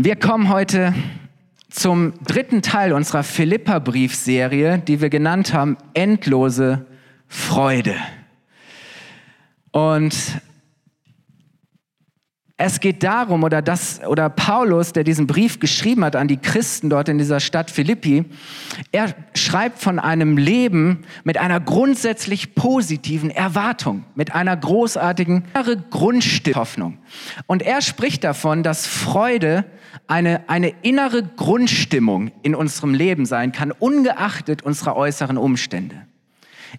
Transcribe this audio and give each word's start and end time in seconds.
Wir 0.00 0.14
kommen 0.14 0.48
heute 0.48 0.94
zum 1.70 2.12
dritten 2.22 2.62
Teil 2.62 2.92
unserer 2.92 3.24
Philippa-Briefserie, 3.24 4.78
die 4.78 5.00
wir 5.00 5.10
genannt 5.10 5.52
haben 5.52 5.76
Endlose 5.92 6.86
Freude. 7.26 7.96
Und 9.72 10.14
es 12.60 12.80
geht 12.80 13.04
darum, 13.04 13.44
oder, 13.44 13.62
das, 13.62 14.00
oder 14.04 14.28
Paulus, 14.28 14.92
der 14.92 15.04
diesen 15.04 15.28
Brief 15.28 15.60
geschrieben 15.60 16.04
hat 16.04 16.16
an 16.16 16.26
die 16.26 16.38
Christen 16.38 16.90
dort 16.90 17.08
in 17.08 17.16
dieser 17.16 17.38
Stadt 17.38 17.70
Philippi, 17.70 18.24
er 18.90 19.14
schreibt 19.36 19.78
von 19.78 20.00
einem 20.00 20.36
Leben 20.36 21.04
mit 21.22 21.38
einer 21.38 21.60
grundsätzlich 21.60 22.56
positiven 22.56 23.30
Erwartung, 23.30 24.04
mit 24.16 24.34
einer 24.34 24.56
großartigen 24.56 25.44
Grundhoffnung. 25.90 26.98
Und 27.46 27.62
er 27.62 27.80
spricht 27.80 28.24
davon, 28.24 28.64
dass 28.64 28.88
Freude 28.88 29.64
eine, 30.08 30.48
eine 30.48 30.70
innere 30.82 31.22
Grundstimmung 31.22 32.32
in 32.42 32.56
unserem 32.56 32.92
Leben 32.92 33.24
sein 33.24 33.52
kann, 33.52 33.70
ungeachtet 33.70 34.62
unserer 34.62 34.96
äußeren 34.96 35.38
Umstände. 35.38 36.07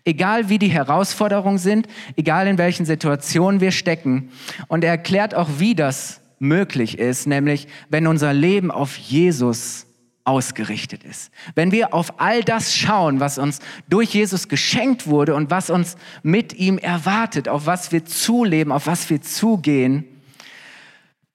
Egal 0.05 0.49
wie 0.49 0.59
die 0.59 0.69
Herausforderungen 0.69 1.57
sind, 1.57 1.87
egal 2.15 2.47
in 2.47 2.57
welchen 2.57 2.85
Situationen 2.85 3.61
wir 3.61 3.71
stecken. 3.71 4.31
Und 4.67 4.83
er 4.83 4.91
erklärt 4.91 5.35
auch, 5.35 5.49
wie 5.57 5.75
das 5.75 6.21
möglich 6.39 6.97
ist, 6.97 7.27
nämlich 7.27 7.67
wenn 7.89 8.07
unser 8.07 8.33
Leben 8.33 8.71
auf 8.71 8.95
Jesus 8.97 9.85
ausgerichtet 10.23 11.03
ist. 11.03 11.31
Wenn 11.55 11.71
wir 11.71 11.93
auf 11.93 12.19
all 12.19 12.43
das 12.43 12.75
schauen, 12.75 13.19
was 13.19 13.39
uns 13.39 13.59
durch 13.89 14.13
Jesus 14.13 14.47
geschenkt 14.47 15.07
wurde 15.07 15.33
und 15.33 15.49
was 15.49 15.69
uns 15.69 15.97
mit 16.21 16.53
ihm 16.53 16.77
erwartet, 16.77 17.49
auf 17.49 17.65
was 17.65 17.91
wir 17.91 18.05
zuleben, 18.05 18.71
auf 18.71 18.85
was 18.85 19.09
wir 19.09 19.21
zugehen. 19.21 20.05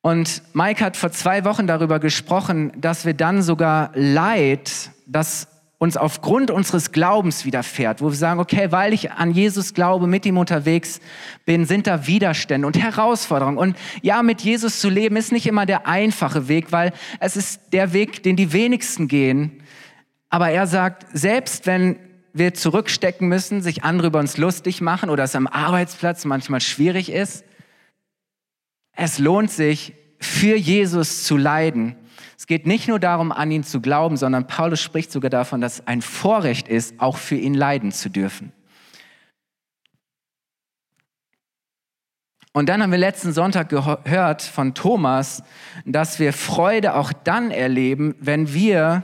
Und 0.00 0.42
Mike 0.52 0.84
hat 0.84 0.96
vor 0.96 1.10
zwei 1.10 1.45
Wochen 1.45 1.66
darüber 1.66 1.98
gesprochen, 1.98 2.73
dass 2.76 3.04
wir 3.04 3.14
dann 3.14 3.42
sogar 3.42 3.90
Leid, 3.95 4.90
das 5.07 5.48
uns 5.78 5.96
aufgrund 5.96 6.50
unseres 6.50 6.92
Glaubens 6.92 7.44
widerfährt, 7.44 8.00
wo 8.00 8.06
wir 8.06 8.16
sagen, 8.16 8.40
okay, 8.40 8.70
weil 8.70 8.92
ich 8.92 9.12
an 9.12 9.32
Jesus 9.32 9.74
glaube, 9.74 10.06
mit 10.06 10.24
ihm 10.24 10.38
unterwegs 10.38 11.00
bin, 11.44 11.66
sind 11.66 11.86
da 11.86 12.06
Widerstände 12.06 12.66
und 12.66 12.78
Herausforderungen. 12.78 13.58
Und 13.58 13.76
ja, 14.00 14.22
mit 14.22 14.40
Jesus 14.40 14.80
zu 14.80 14.88
leben 14.88 15.16
ist 15.16 15.32
nicht 15.32 15.46
immer 15.46 15.66
der 15.66 15.86
einfache 15.86 16.48
Weg, 16.48 16.72
weil 16.72 16.92
es 17.20 17.36
ist 17.36 17.72
der 17.72 17.92
Weg, 17.92 18.22
den 18.22 18.36
die 18.36 18.52
wenigsten 18.52 19.08
gehen. 19.08 19.62
Aber 20.30 20.50
er 20.50 20.66
sagt, 20.66 21.06
selbst 21.12 21.66
wenn 21.66 21.98
wir 22.32 22.54
zurückstecken 22.54 23.28
müssen, 23.28 23.60
sich 23.62 23.84
andere 23.84 24.08
über 24.08 24.18
uns 24.20 24.36
lustig 24.36 24.80
machen 24.80 25.10
oder 25.10 25.24
es 25.24 25.36
am 25.36 25.46
Arbeitsplatz 25.46 26.24
manchmal 26.24 26.60
schwierig 26.60 27.10
ist, 27.10 27.45
es 28.96 29.18
lohnt 29.18 29.50
sich, 29.50 29.92
für 30.20 30.56
Jesus 30.56 31.24
zu 31.24 31.36
leiden 31.36 31.96
es 32.37 32.46
geht 32.46 32.66
nicht 32.66 32.88
nur 32.88 32.99
darum, 32.99 33.32
an 33.32 33.51
ihn 33.51 33.65
zu 33.65 33.80
glauben, 33.80 34.16
sondern 34.16 34.46
Paulus 34.46 34.80
spricht 34.80 35.13
sogar 35.13 35.30
davon, 35.30 35.60
dass 35.60 35.80
es 35.80 35.87
ein 35.87 36.02
Vorrecht 36.02 36.68
ist, 36.68 37.01
auch 37.01 37.16
für 37.16 37.37
ihn 37.37 37.54
leiden 37.54 37.93
zu 37.93 38.09
dürfen. 38.09 38.52
Und 42.52 42.68
dann 42.68 42.82
haben 42.82 42.93
wir 42.93 42.99
letzten 42.99 43.32
Sonntag 43.32 43.68
gehört 43.68 44.43
von 44.43 44.74
Thomas, 44.74 45.43
dass 45.85 46.21
wir 46.21 46.32
Freude 46.32 46.95
auch 46.95 47.13
dann 47.13 47.51
erleben, 47.51 48.15
wenn 48.21 48.54
wir 48.54 49.02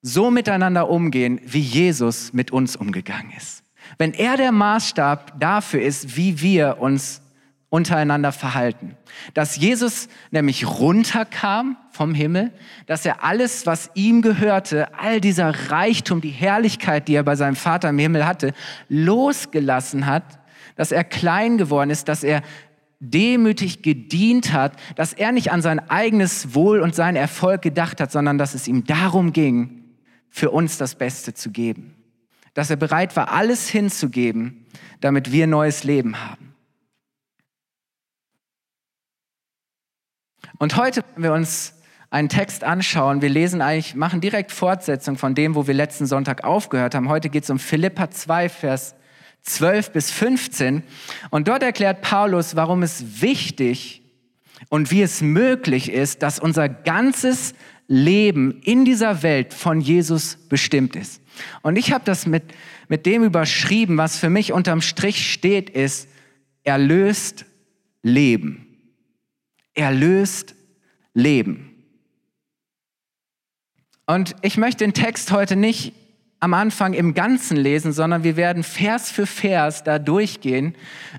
so 0.00 0.30
miteinander 0.30 0.88
umgehen, 0.88 1.40
wie 1.44 1.60
Jesus 1.60 2.32
mit 2.32 2.52
uns 2.52 2.76
umgegangen 2.76 3.32
ist. 3.36 3.64
Wenn 3.98 4.12
er 4.12 4.36
der 4.36 4.52
Maßstab 4.52 5.40
dafür 5.40 5.82
ist, 5.82 6.16
wie 6.16 6.40
wir 6.40 6.78
uns 6.78 7.20
untereinander 7.68 8.32
verhalten. 8.32 8.96
Dass 9.34 9.56
Jesus 9.56 10.08
nämlich 10.30 10.66
runterkam 10.66 11.76
vom 11.90 12.14
Himmel, 12.14 12.52
dass 12.86 13.04
er 13.04 13.24
alles, 13.24 13.66
was 13.66 13.90
ihm 13.94 14.22
gehörte, 14.22 14.94
all 14.98 15.20
dieser 15.20 15.70
Reichtum, 15.70 16.20
die 16.20 16.30
Herrlichkeit, 16.30 17.08
die 17.08 17.14
er 17.14 17.24
bei 17.24 17.36
seinem 17.36 17.56
Vater 17.56 17.88
im 17.88 17.98
Himmel 17.98 18.26
hatte, 18.26 18.52
losgelassen 18.88 20.06
hat, 20.06 20.38
dass 20.76 20.92
er 20.92 21.04
klein 21.04 21.58
geworden 21.58 21.90
ist, 21.90 22.08
dass 22.08 22.22
er 22.22 22.42
demütig 23.00 23.82
gedient 23.82 24.52
hat, 24.52 24.72
dass 24.94 25.12
er 25.12 25.32
nicht 25.32 25.50
an 25.50 25.60
sein 25.60 25.80
eigenes 25.90 26.54
Wohl 26.54 26.80
und 26.80 26.94
seinen 26.94 27.16
Erfolg 27.16 27.62
gedacht 27.62 28.00
hat, 28.00 28.12
sondern 28.12 28.38
dass 28.38 28.54
es 28.54 28.68
ihm 28.68 28.84
darum 28.84 29.32
ging, 29.32 29.84
für 30.30 30.50
uns 30.50 30.78
das 30.78 30.94
Beste 30.94 31.34
zu 31.34 31.50
geben. 31.50 31.94
Dass 32.54 32.70
er 32.70 32.76
bereit 32.76 33.16
war, 33.16 33.32
alles 33.32 33.68
hinzugeben, 33.68 34.66
damit 35.00 35.32
wir 35.32 35.46
neues 35.46 35.84
Leben 35.84 36.20
haben. 36.20 36.45
Und 40.58 40.76
heute 40.76 41.02
werden 41.02 41.22
wir 41.22 41.32
uns 41.32 41.74
einen 42.10 42.28
Text 42.28 42.64
anschauen. 42.64 43.20
Wir 43.20 43.28
lesen 43.28 43.60
eigentlich, 43.60 43.94
machen 43.94 44.20
direkt 44.20 44.52
Fortsetzung 44.52 45.18
von 45.18 45.34
dem, 45.34 45.54
wo 45.54 45.66
wir 45.66 45.74
letzten 45.74 46.06
Sonntag 46.06 46.44
aufgehört 46.44 46.94
haben. 46.94 47.08
Heute 47.08 47.28
geht 47.28 47.44
es 47.44 47.50
um 47.50 47.58
Philippa 47.58 48.10
2, 48.10 48.48
Vers 48.48 48.94
12 49.42 49.90
bis 49.90 50.10
15. 50.10 50.82
Und 51.30 51.48
dort 51.48 51.62
erklärt 51.62 52.00
Paulus, 52.00 52.56
warum 52.56 52.82
es 52.82 53.20
wichtig 53.20 54.02
und 54.70 54.90
wie 54.90 55.02
es 55.02 55.20
möglich 55.20 55.92
ist, 55.92 56.22
dass 56.22 56.38
unser 56.38 56.68
ganzes 56.68 57.54
Leben 57.86 58.60
in 58.62 58.84
dieser 58.84 59.22
Welt 59.22 59.52
von 59.52 59.80
Jesus 59.80 60.36
bestimmt 60.48 60.96
ist. 60.96 61.20
Und 61.62 61.76
ich 61.76 61.92
habe 61.92 62.04
das 62.04 62.26
mit, 62.26 62.44
mit 62.88 63.04
dem 63.04 63.22
überschrieben, 63.22 63.98
was 63.98 64.16
für 64.16 64.30
mich 64.30 64.52
unterm 64.52 64.80
Strich 64.80 65.32
steht, 65.32 65.68
ist, 65.68 66.08
erlöst 66.64 67.44
Leben 68.02 68.65
erlöst 69.76 70.54
leben. 71.14 71.72
Und 74.06 74.36
ich 74.42 74.56
möchte 74.56 74.84
den 74.84 74.94
Text 74.94 75.32
heute 75.32 75.56
nicht 75.56 75.92
am 76.38 76.54
Anfang 76.54 76.92
im 76.92 77.14
Ganzen 77.14 77.56
lesen, 77.56 77.92
sondern 77.92 78.22
wir 78.22 78.36
werden 78.36 78.62
Vers 78.62 79.10
für 79.10 79.26
Vers 79.26 79.84
da 79.84 79.98
durchgehen 79.98 80.76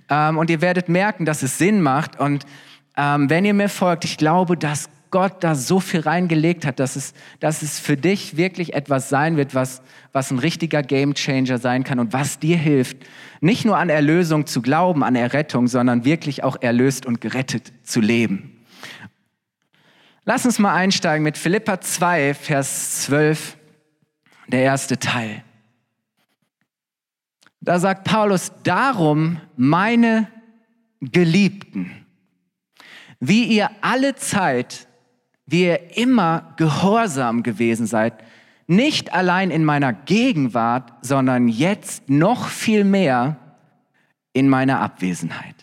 ähm, 0.10 0.38
und 0.38 0.50
ihr 0.50 0.62
werdet 0.62 0.90
merken, 0.90 1.26
dass 1.26 1.44
es 1.44 1.58
Sinn 1.58 1.82
macht. 1.82 2.20
Und 2.20 2.46
ähm, 2.96 3.30
wenn 3.30 3.44
ihr 3.44 3.54
mir 3.54 3.70
folgt, 3.70 4.06
ich 4.06 4.18
glaube, 4.18 4.58
dass 4.58 4.90
Gott 5.12 5.44
da 5.44 5.56
so 5.56 5.80
viel 5.80 6.02
reingelegt 6.02 6.66
hat, 6.66 6.80
dass 6.80 6.96
es, 6.96 7.14
dass 7.40 7.62
es 7.62 7.80
für 7.80 7.98
dich 7.98 8.38
wirklich 8.38 8.74
etwas 8.74 9.10
sein 9.10 9.38
wird, 9.38 9.56
was, 9.56 9.82
was 10.12 10.32
ein 10.32 10.40
richtiger 10.40 10.84
Gamechanger 10.84 11.58
sein 11.58 11.84
kann 11.84 12.00
und 12.00 12.14
was 12.14 12.40
dir 12.40 12.58
hilft, 12.58 12.98
nicht 13.42 13.66
nur 13.66 13.78
an 13.78 13.90
Erlösung 13.90 14.46
zu 14.46 14.62
glauben, 14.62 15.04
an 15.04 15.16
Errettung, 15.16 15.68
sondern 15.68 16.06
wirklich 16.06 16.44
auch 16.44 16.58
erlöst 16.62 17.06
und 17.06 17.22
gerettet 17.22 17.72
zu 17.84 18.02
leben. 18.02 18.66
Lass 20.26 20.46
uns 20.46 20.60
mal 20.60 20.74
einsteigen 20.76 21.24
mit 21.24 21.38
Philippa 21.38 21.80
2, 21.80 22.34
Vers 22.34 23.04
12, 23.04 23.58
der 24.48 24.62
erste 24.62 24.98
Teil. 25.00 25.44
Da 27.62 27.80
sagt 27.80 28.04
Paulus, 28.04 28.52
darum 28.64 29.42
meine 29.56 30.28
Geliebten, 31.02 32.06
wie 33.20 33.44
ihr 33.46 33.70
alle 33.82 34.16
Zeit, 34.16 34.87
wie 35.48 35.64
ihr 35.64 35.98
immer 35.98 36.54
gehorsam 36.58 37.42
gewesen 37.42 37.88
seid, 37.88 38.14
nicht 38.68 39.14
allein 39.14 39.50
in 39.50 39.64
meiner 39.64 39.94
Gegenwart, 39.94 40.94
sondern 41.02 41.48
jetzt 41.48 42.10
noch 42.10 42.50
viel 42.50 42.84
mehr 42.84 43.38
in 44.34 44.50
meiner 44.50 44.82
Abwesenheit. 44.82 45.56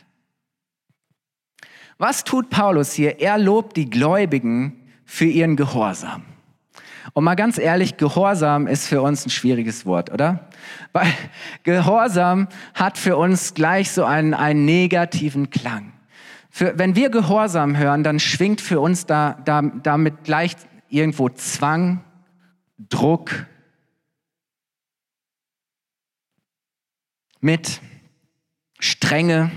Was 1.99 2.25
tut 2.25 2.51
Paulus 2.51 2.93
hier? 2.93 3.21
Er 3.21 3.39
lobt 3.39 3.77
die 3.77 3.89
Gläubigen 3.89 4.81
für 5.05 5.27
ihren 5.27 5.55
Gehorsam. 5.55 6.25
Und 7.13 7.25
mal 7.25 7.35
ganz 7.35 7.59
ehrlich, 7.59 7.97
Gehorsam 7.97 8.67
ist 8.67 8.89
für 8.89 9.03
uns 9.03 9.27
ein 9.27 9.31
schwieriges 9.31 9.87
Wort, 9.87 10.11
oder? 10.11 10.49
Weil 10.93 11.13
Gehorsam 11.63 12.49
hat 12.75 12.99
für 12.99 13.17
uns 13.17 13.55
gleich 13.55 13.93
so 13.93 14.05
einen, 14.05 14.35
einen 14.35 14.65
negativen 14.65 15.51
Klang. 15.51 15.94
Für, 16.57 16.79
wenn 16.79 16.95
wir 16.95 17.11
Gehorsam 17.11 17.77
hören, 17.77 18.05
dann 18.05 18.21
schwingt 18.21 18.61
für 18.61 18.79
uns 18.79 19.07
da, 19.07 19.33
da, 19.45 19.61
damit 19.61 20.23
gleich 20.23 20.55
irgendwo 20.89 21.29
Zwang, 21.29 22.05
Druck 22.79 23.47
mit 27.41 27.81
Strenge 28.79 29.51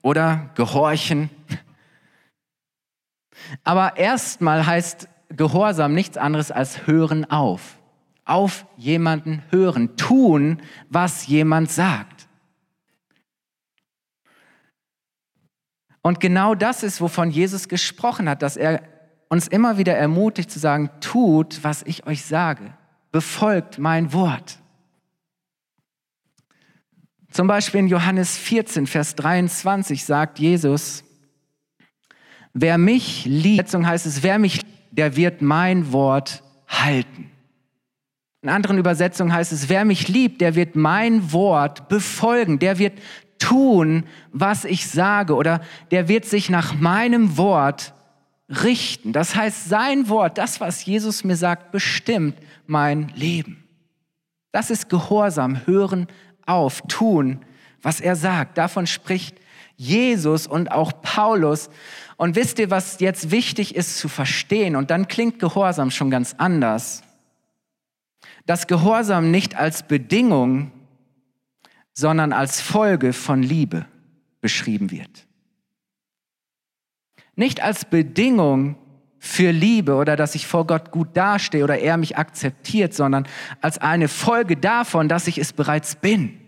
oder 0.00 0.50
Gehorchen. 0.54 1.28
Aber 3.64 3.96
erstmal 3.96 4.64
heißt 4.64 5.08
Gehorsam 5.30 5.92
nichts 5.92 6.16
anderes 6.16 6.52
als 6.52 6.86
hören 6.86 7.28
auf. 7.28 7.80
Auf 8.24 8.64
jemanden 8.76 9.42
hören, 9.50 9.96
tun, 9.96 10.62
was 10.88 11.26
jemand 11.26 11.72
sagt. 11.72 12.13
Und 16.06 16.20
genau 16.20 16.54
das 16.54 16.82
ist, 16.82 17.00
wovon 17.00 17.30
Jesus 17.30 17.66
gesprochen 17.66 18.28
hat, 18.28 18.42
dass 18.42 18.58
er 18.58 18.82
uns 19.30 19.48
immer 19.48 19.78
wieder 19.78 19.96
ermutigt 19.96 20.50
zu 20.50 20.58
sagen, 20.58 20.90
tut, 21.00 21.64
was 21.64 21.82
ich 21.82 22.06
euch 22.06 22.26
sage, 22.26 22.74
befolgt 23.10 23.78
mein 23.78 24.12
Wort. 24.12 24.58
Zum 27.30 27.46
Beispiel 27.46 27.80
in 27.80 27.88
Johannes 27.88 28.36
14, 28.36 28.86
Vers 28.86 29.14
23 29.14 30.04
sagt 30.04 30.38
Jesus, 30.38 31.04
Wer 32.52 32.76
mich 32.76 33.24
liebt, 33.24 33.72
heißt 33.72 34.04
es, 34.04 34.22
wer 34.22 34.38
mich, 34.38 34.60
der 34.90 35.16
wird 35.16 35.40
mein 35.40 35.90
Wort 35.90 36.42
halten. 36.68 37.30
In 38.42 38.50
anderen 38.50 38.76
Übersetzungen 38.76 39.32
heißt 39.32 39.52
es, 39.52 39.70
wer 39.70 39.86
mich 39.86 40.08
liebt, 40.08 40.42
der 40.42 40.54
wird 40.54 40.76
mein 40.76 41.32
Wort 41.32 41.88
befolgen, 41.88 42.58
der 42.58 42.78
wird 42.78 42.92
tun, 43.44 44.04
was 44.32 44.64
ich 44.64 44.88
sage 44.88 45.34
oder 45.34 45.60
der 45.90 46.08
wird 46.08 46.24
sich 46.24 46.48
nach 46.48 46.74
meinem 46.74 47.36
Wort 47.36 47.92
richten. 48.48 49.12
Das 49.12 49.36
heißt, 49.36 49.68
sein 49.68 50.08
Wort, 50.08 50.38
das, 50.38 50.60
was 50.60 50.84
Jesus 50.84 51.24
mir 51.24 51.36
sagt, 51.36 51.70
bestimmt 51.70 52.36
mein 52.66 53.08
Leben. 53.14 53.64
Das 54.52 54.70
ist 54.70 54.88
Gehorsam, 54.88 55.66
hören 55.66 56.06
auf, 56.46 56.82
tun, 56.88 57.40
was 57.82 58.00
er 58.00 58.16
sagt. 58.16 58.56
Davon 58.56 58.86
spricht 58.86 59.36
Jesus 59.76 60.46
und 60.46 60.70
auch 60.70 60.92
Paulus. 61.02 61.68
Und 62.16 62.36
wisst 62.36 62.58
ihr, 62.58 62.70
was 62.70 63.00
jetzt 63.00 63.30
wichtig 63.30 63.74
ist 63.74 63.98
zu 63.98 64.08
verstehen? 64.08 64.76
Und 64.76 64.90
dann 64.90 65.08
klingt 65.08 65.38
Gehorsam 65.38 65.90
schon 65.90 66.10
ganz 66.10 66.34
anders. 66.38 67.02
Dass 68.46 68.66
Gehorsam 68.66 69.30
nicht 69.30 69.56
als 69.56 69.82
Bedingung, 69.82 70.70
sondern 71.94 72.32
als 72.32 72.60
Folge 72.60 73.12
von 73.12 73.42
Liebe 73.42 73.86
beschrieben 74.40 74.90
wird. 74.90 75.26
Nicht 77.36 77.62
als 77.62 77.84
Bedingung 77.84 78.76
für 79.18 79.52
Liebe 79.52 79.94
oder 79.94 80.16
dass 80.16 80.34
ich 80.34 80.46
vor 80.46 80.66
Gott 80.66 80.90
gut 80.90 81.16
dastehe 81.16 81.64
oder 81.64 81.78
er 81.78 81.96
mich 81.96 82.18
akzeptiert, 82.18 82.92
sondern 82.92 83.26
als 83.62 83.78
eine 83.78 84.08
Folge 84.08 84.56
davon, 84.56 85.08
dass 85.08 85.26
ich 85.28 85.38
es 85.38 85.52
bereits 85.54 85.96
bin. 85.96 86.38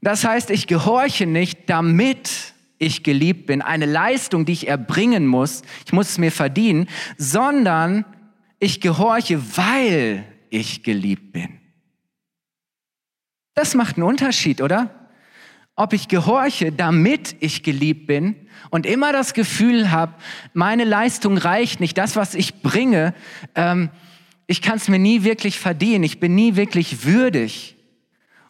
Das 0.00 0.24
heißt, 0.24 0.50
ich 0.50 0.66
gehorche 0.66 1.26
nicht, 1.26 1.70
damit 1.70 2.54
ich 2.78 3.04
geliebt 3.04 3.46
bin, 3.46 3.62
eine 3.62 3.86
Leistung, 3.86 4.44
die 4.44 4.52
ich 4.52 4.66
erbringen 4.66 5.26
muss, 5.28 5.62
ich 5.86 5.92
muss 5.92 6.10
es 6.10 6.18
mir 6.18 6.32
verdienen, 6.32 6.88
sondern 7.16 8.04
ich 8.58 8.80
gehorche, 8.80 9.40
weil 9.56 10.24
ich 10.50 10.82
geliebt 10.82 11.32
bin. 11.32 11.61
Das 13.54 13.74
macht 13.74 13.96
einen 13.96 14.04
Unterschied, 14.04 14.62
oder? 14.62 14.90
Ob 15.74 15.92
ich 15.92 16.08
gehorche, 16.08 16.72
damit 16.72 17.36
ich 17.40 17.62
geliebt 17.62 18.06
bin 18.06 18.36
und 18.70 18.86
immer 18.86 19.12
das 19.12 19.34
Gefühl 19.34 19.90
habe, 19.90 20.14
meine 20.52 20.84
Leistung 20.84 21.38
reicht 21.38 21.80
nicht, 21.80 21.96
das, 21.96 22.16
was 22.16 22.34
ich 22.34 22.62
bringe, 22.62 23.14
ähm, 23.54 23.90
ich 24.46 24.60
kann 24.60 24.76
es 24.76 24.88
mir 24.88 24.98
nie 24.98 25.24
wirklich 25.24 25.58
verdienen, 25.58 26.04
ich 26.04 26.20
bin 26.20 26.34
nie 26.34 26.56
wirklich 26.56 27.04
würdig. 27.04 27.76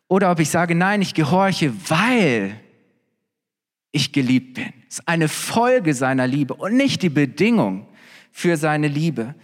Oder 0.08 0.30
ob 0.30 0.40
ich 0.40 0.50
sage, 0.50 0.74
nein, 0.74 1.00
ich 1.00 1.14
gehorche, 1.14 1.72
weil 1.88 2.58
ich 3.92 4.12
geliebt 4.12 4.54
bin. 4.54 4.72
Es 4.88 4.98
ist 4.98 5.08
eine 5.08 5.28
Folge 5.28 5.94
seiner 5.94 6.26
Liebe 6.26 6.54
und 6.54 6.76
nicht 6.76 7.02
die 7.02 7.08
Bedingung 7.08 7.86
für 8.30 8.56
seine 8.56 8.88
Liebe. 8.88 9.34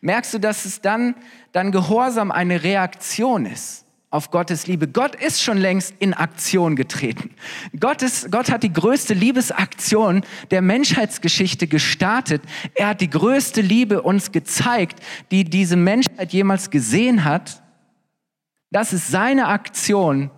Merkst 0.00 0.34
du, 0.34 0.38
dass 0.38 0.64
es 0.64 0.80
dann, 0.80 1.16
dann 1.52 1.70
Gehorsam 1.70 2.30
eine 2.30 2.62
Reaktion 2.62 3.46
ist 3.46 3.85
auf 4.10 4.30
Gottes 4.30 4.66
Liebe? 4.66 4.88
Gott 4.88 5.14
ist 5.14 5.42
schon 5.42 5.58
längst 5.58 5.94
in 5.98 6.14
Aktion 6.14 6.76
getreten. 6.76 7.30
Gott, 7.78 8.02
ist, 8.02 8.30
Gott 8.30 8.50
hat 8.50 8.62
die 8.62 8.72
größte 8.72 9.14
Liebesaktion 9.14 10.22
der 10.50 10.62
Menschheitsgeschichte 10.62 11.66
gestartet. 11.66 12.42
Er 12.74 12.88
hat 12.88 13.00
die 13.00 13.10
größte 13.10 13.60
Liebe 13.60 14.02
uns 14.02 14.32
gezeigt, 14.32 15.00
die 15.30 15.44
diese 15.44 15.76
Menschheit 15.76 16.32
jemals 16.32 16.70
gesehen 16.70 17.24
hat. 17.24 17.62
Das 18.70 18.92
ist 18.92 19.08
seine 19.08 19.48
Aktion. 19.48 20.30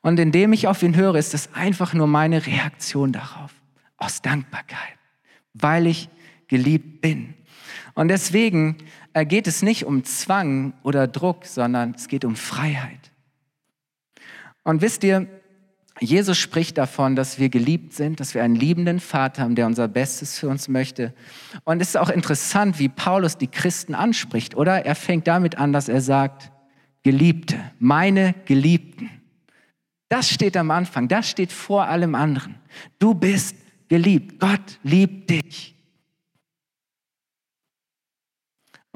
Und 0.00 0.20
indem 0.20 0.52
ich 0.52 0.68
auf 0.68 0.82
ihn 0.82 0.94
höre, 0.94 1.16
ist 1.16 1.34
es 1.34 1.52
einfach 1.52 1.92
nur 1.92 2.06
meine 2.06 2.46
Reaktion 2.46 3.12
darauf. 3.12 3.52
Aus 3.96 4.22
Dankbarkeit. 4.22 4.96
Weil 5.52 5.86
ich 5.86 6.08
geliebt 6.48 7.00
bin. 7.00 7.34
Und 7.94 8.08
deswegen 8.08 8.76
geht 9.24 9.46
es 9.46 9.62
nicht 9.62 9.84
um 9.84 10.04
Zwang 10.04 10.74
oder 10.82 11.06
Druck, 11.06 11.46
sondern 11.46 11.94
es 11.96 12.08
geht 12.08 12.24
um 12.24 12.36
Freiheit. 12.36 13.12
Und 14.62 14.82
wisst 14.82 15.04
ihr, 15.04 15.28
Jesus 15.98 16.36
spricht 16.36 16.76
davon, 16.76 17.16
dass 17.16 17.38
wir 17.38 17.48
geliebt 17.48 17.94
sind, 17.94 18.20
dass 18.20 18.34
wir 18.34 18.42
einen 18.42 18.56
liebenden 18.56 19.00
Vater 19.00 19.42
haben, 19.42 19.54
der 19.54 19.66
unser 19.66 19.88
Bestes 19.88 20.38
für 20.38 20.48
uns 20.48 20.68
möchte. 20.68 21.14
Und 21.64 21.80
es 21.80 21.90
ist 21.90 21.96
auch 21.96 22.10
interessant, 22.10 22.78
wie 22.78 22.88
Paulus 22.88 23.38
die 23.38 23.46
Christen 23.46 23.94
anspricht, 23.94 24.56
oder? 24.56 24.84
Er 24.84 24.94
fängt 24.94 25.26
damit 25.26 25.56
an, 25.56 25.72
dass 25.72 25.88
er 25.88 26.02
sagt, 26.02 26.50
Geliebte, 27.02 27.58
meine 27.78 28.34
Geliebten. 28.44 29.08
Das 30.08 30.28
steht 30.28 30.56
am 30.56 30.70
Anfang, 30.70 31.08
das 31.08 31.30
steht 31.30 31.52
vor 31.52 31.86
allem 31.86 32.14
anderen. 32.14 32.56
Du 32.98 33.14
bist 33.14 33.56
geliebt, 33.88 34.40
Gott 34.40 34.78
liebt 34.82 35.30
dich. 35.30 35.75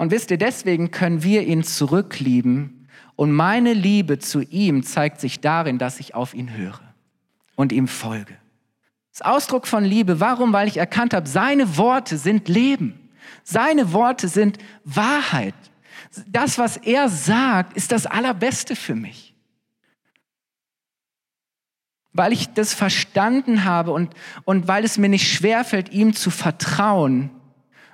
Und 0.00 0.10
wisst 0.10 0.30
ihr, 0.30 0.38
deswegen 0.38 0.90
können 0.90 1.22
wir 1.22 1.42
ihn 1.42 1.62
zurücklieben 1.62 2.88
und 3.16 3.32
meine 3.32 3.74
Liebe 3.74 4.18
zu 4.18 4.40
ihm 4.40 4.82
zeigt 4.82 5.20
sich 5.20 5.40
darin, 5.40 5.76
dass 5.76 6.00
ich 6.00 6.14
auf 6.14 6.32
ihn 6.32 6.56
höre 6.56 6.80
und 7.54 7.70
ihm 7.70 7.86
folge. 7.86 8.34
Das 9.12 9.20
Ausdruck 9.20 9.66
von 9.66 9.84
Liebe, 9.84 10.18
warum? 10.18 10.54
Weil 10.54 10.68
ich 10.68 10.78
erkannt 10.78 11.12
habe, 11.12 11.28
seine 11.28 11.76
Worte 11.76 12.16
sind 12.16 12.48
Leben. 12.48 13.10
Seine 13.44 13.92
Worte 13.92 14.28
sind 14.28 14.56
Wahrheit 14.84 15.54
das, 16.26 16.56
was 16.56 16.78
er 16.78 17.10
sagt, 17.10 17.76
ist 17.76 17.92
das 17.92 18.06
Allerbeste 18.06 18.76
für 18.76 18.94
mich. 18.94 19.34
Weil 22.14 22.32
ich 22.32 22.48
das 22.54 22.72
verstanden 22.72 23.64
habe 23.64 23.92
und, 23.92 24.14
und 24.46 24.66
weil 24.66 24.84
es 24.84 24.96
mir 24.96 25.10
nicht 25.10 25.30
schwerfällt, 25.30 25.92
ihm 25.92 26.14
zu 26.14 26.30
vertrauen, 26.30 27.30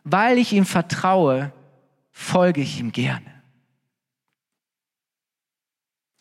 weil 0.04 0.38
ich 0.38 0.52
ihm 0.52 0.64
vertraue, 0.64 1.52
folge 2.16 2.62
ich 2.62 2.80
ihm 2.80 2.92
gerne. 2.92 3.42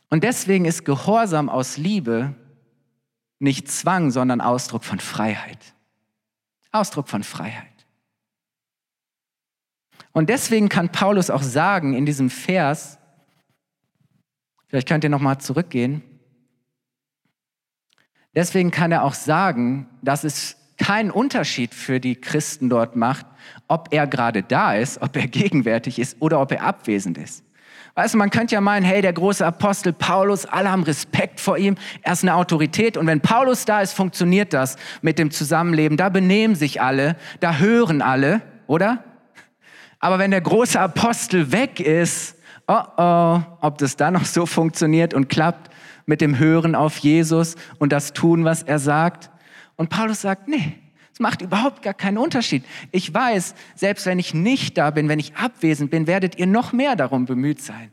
Und 0.09 0.25
deswegen 0.25 0.65
ist 0.65 0.83
Gehorsam 0.83 1.47
aus 1.47 1.77
Liebe 1.77 2.35
nicht 3.39 3.71
Zwang, 3.71 4.11
sondern 4.11 4.41
Ausdruck 4.41 4.83
von 4.83 4.99
Freiheit. 4.99 5.73
Ausdruck 6.73 7.07
von 7.07 7.23
Freiheit. 7.23 7.87
Und 10.11 10.29
deswegen 10.29 10.67
kann 10.67 10.91
Paulus 10.91 11.29
auch 11.29 11.41
sagen 11.41 11.93
in 11.93 12.05
diesem 12.05 12.29
Vers, 12.29 12.99
vielleicht 14.67 14.89
könnt 14.89 15.05
ihr 15.05 15.09
nochmal 15.09 15.39
zurückgehen, 15.39 16.03
deswegen 18.33 18.69
kann 18.69 18.91
er 18.91 19.03
auch 19.03 19.13
sagen, 19.13 19.89
dass 20.01 20.25
es 20.25 20.57
keinen 20.77 21.11
Unterschied 21.11 21.73
für 21.73 21.99
die 21.99 22.15
Christen 22.15 22.69
dort 22.69 22.95
macht, 22.95 23.25
ob 23.67 23.89
er 23.91 24.07
gerade 24.07 24.43
da 24.43 24.73
ist, 24.75 25.01
ob 25.01 25.15
er 25.15 25.27
gegenwärtig 25.27 25.99
ist 25.99 26.17
oder 26.19 26.41
ob 26.41 26.51
er 26.51 26.63
abwesend 26.63 27.17
ist. 27.17 27.43
Weißt 27.97 28.13
du, 28.13 28.17
man 28.17 28.29
könnte 28.29 28.55
ja 28.55 28.61
meinen, 28.61 28.83
hey, 28.83 29.01
der 29.01 29.13
große 29.13 29.45
Apostel 29.45 29.93
Paulus, 29.93 30.45
alle 30.45 30.69
haben 30.69 30.83
Respekt 30.83 31.39
vor 31.39 31.57
ihm, 31.57 31.75
er 32.01 32.11
ist 32.11 32.23
eine 32.23 32.35
Autorität 32.35 32.97
und 32.97 33.07
wenn 33.07 33.21
Paulus 33.21 33.63
da 33.63 33.79
ist, 33.79 33.93
funktioniert 33.93 34.51
das 34.51 34.75
mit 35.01 35.17
dem 35.17 35.31
Zusammenleben, 35.31 35.95
da 35.95 36.09
benehmen 36.09 36.55
sich 36.55 36.81
alle, 36.81 37.15
da 37.39 37.55
hören 37.55 38.01
alle, 38.01 38.41
oder? 38.67 39.03
Aber 40.01 40.19
wenn 40.19 40.31
der 40.31 40.41
große 40.41 40.77
Apostel 40.77 41.53
weg 41.53 41.79
ist, 41.79 42.35
oh 42.67 42.81
oh, 42.97 43.41
ob 43.61 43.77
das 43.77 43.95
dann 43.95 44.15
noch 44.15 44.25
so 44.25 44.45
funktioniert 44.45 45.13
und 45.13 45.29
klappt 45.29 45.71
mit 46.05 46.19
dem 46.19 46.37
Hören 46.37 46.75
auf 46.75 46.97
Jesus 46.97 47.55
und 47.79 47.93
das 47.93 48.11
Tun, 48.11 48.43
was 48.43 48.61
er 48.61 48.79
sagt. 48.79 49.29
Und 49.75 49.89
Paulus 49.89 50.21
sagt, 50.21 50.47
nee, 50.47 50.73
es 51.15 51.19
macht 51.19 51.41
überhaupt 51.41 51.81
gar 51.81 51.93
keinen 51.93 52.17
Unterschied. 52.17 52.65
Ich 52.91 53.13
weiß, 53.13 53.55
selbst 53.75 54.05
wenn 54.05 54.19
ich 54.19 54.33
nicht 54.33 54.77
da 54.77 54.89
bin, 54.91 55.07
wenn 55.07 55.19
ich 55.19 55.35
abwesend 55.35 55.89
bin, 55.89 56.07
werdet 56.07 56.37
ihr 56.37 56.45
noch 56.45 56.73
mehr 56.73 56.97
darum 56.97 57.25
bemüht 57.25 57.61
sein, 57.61 57.91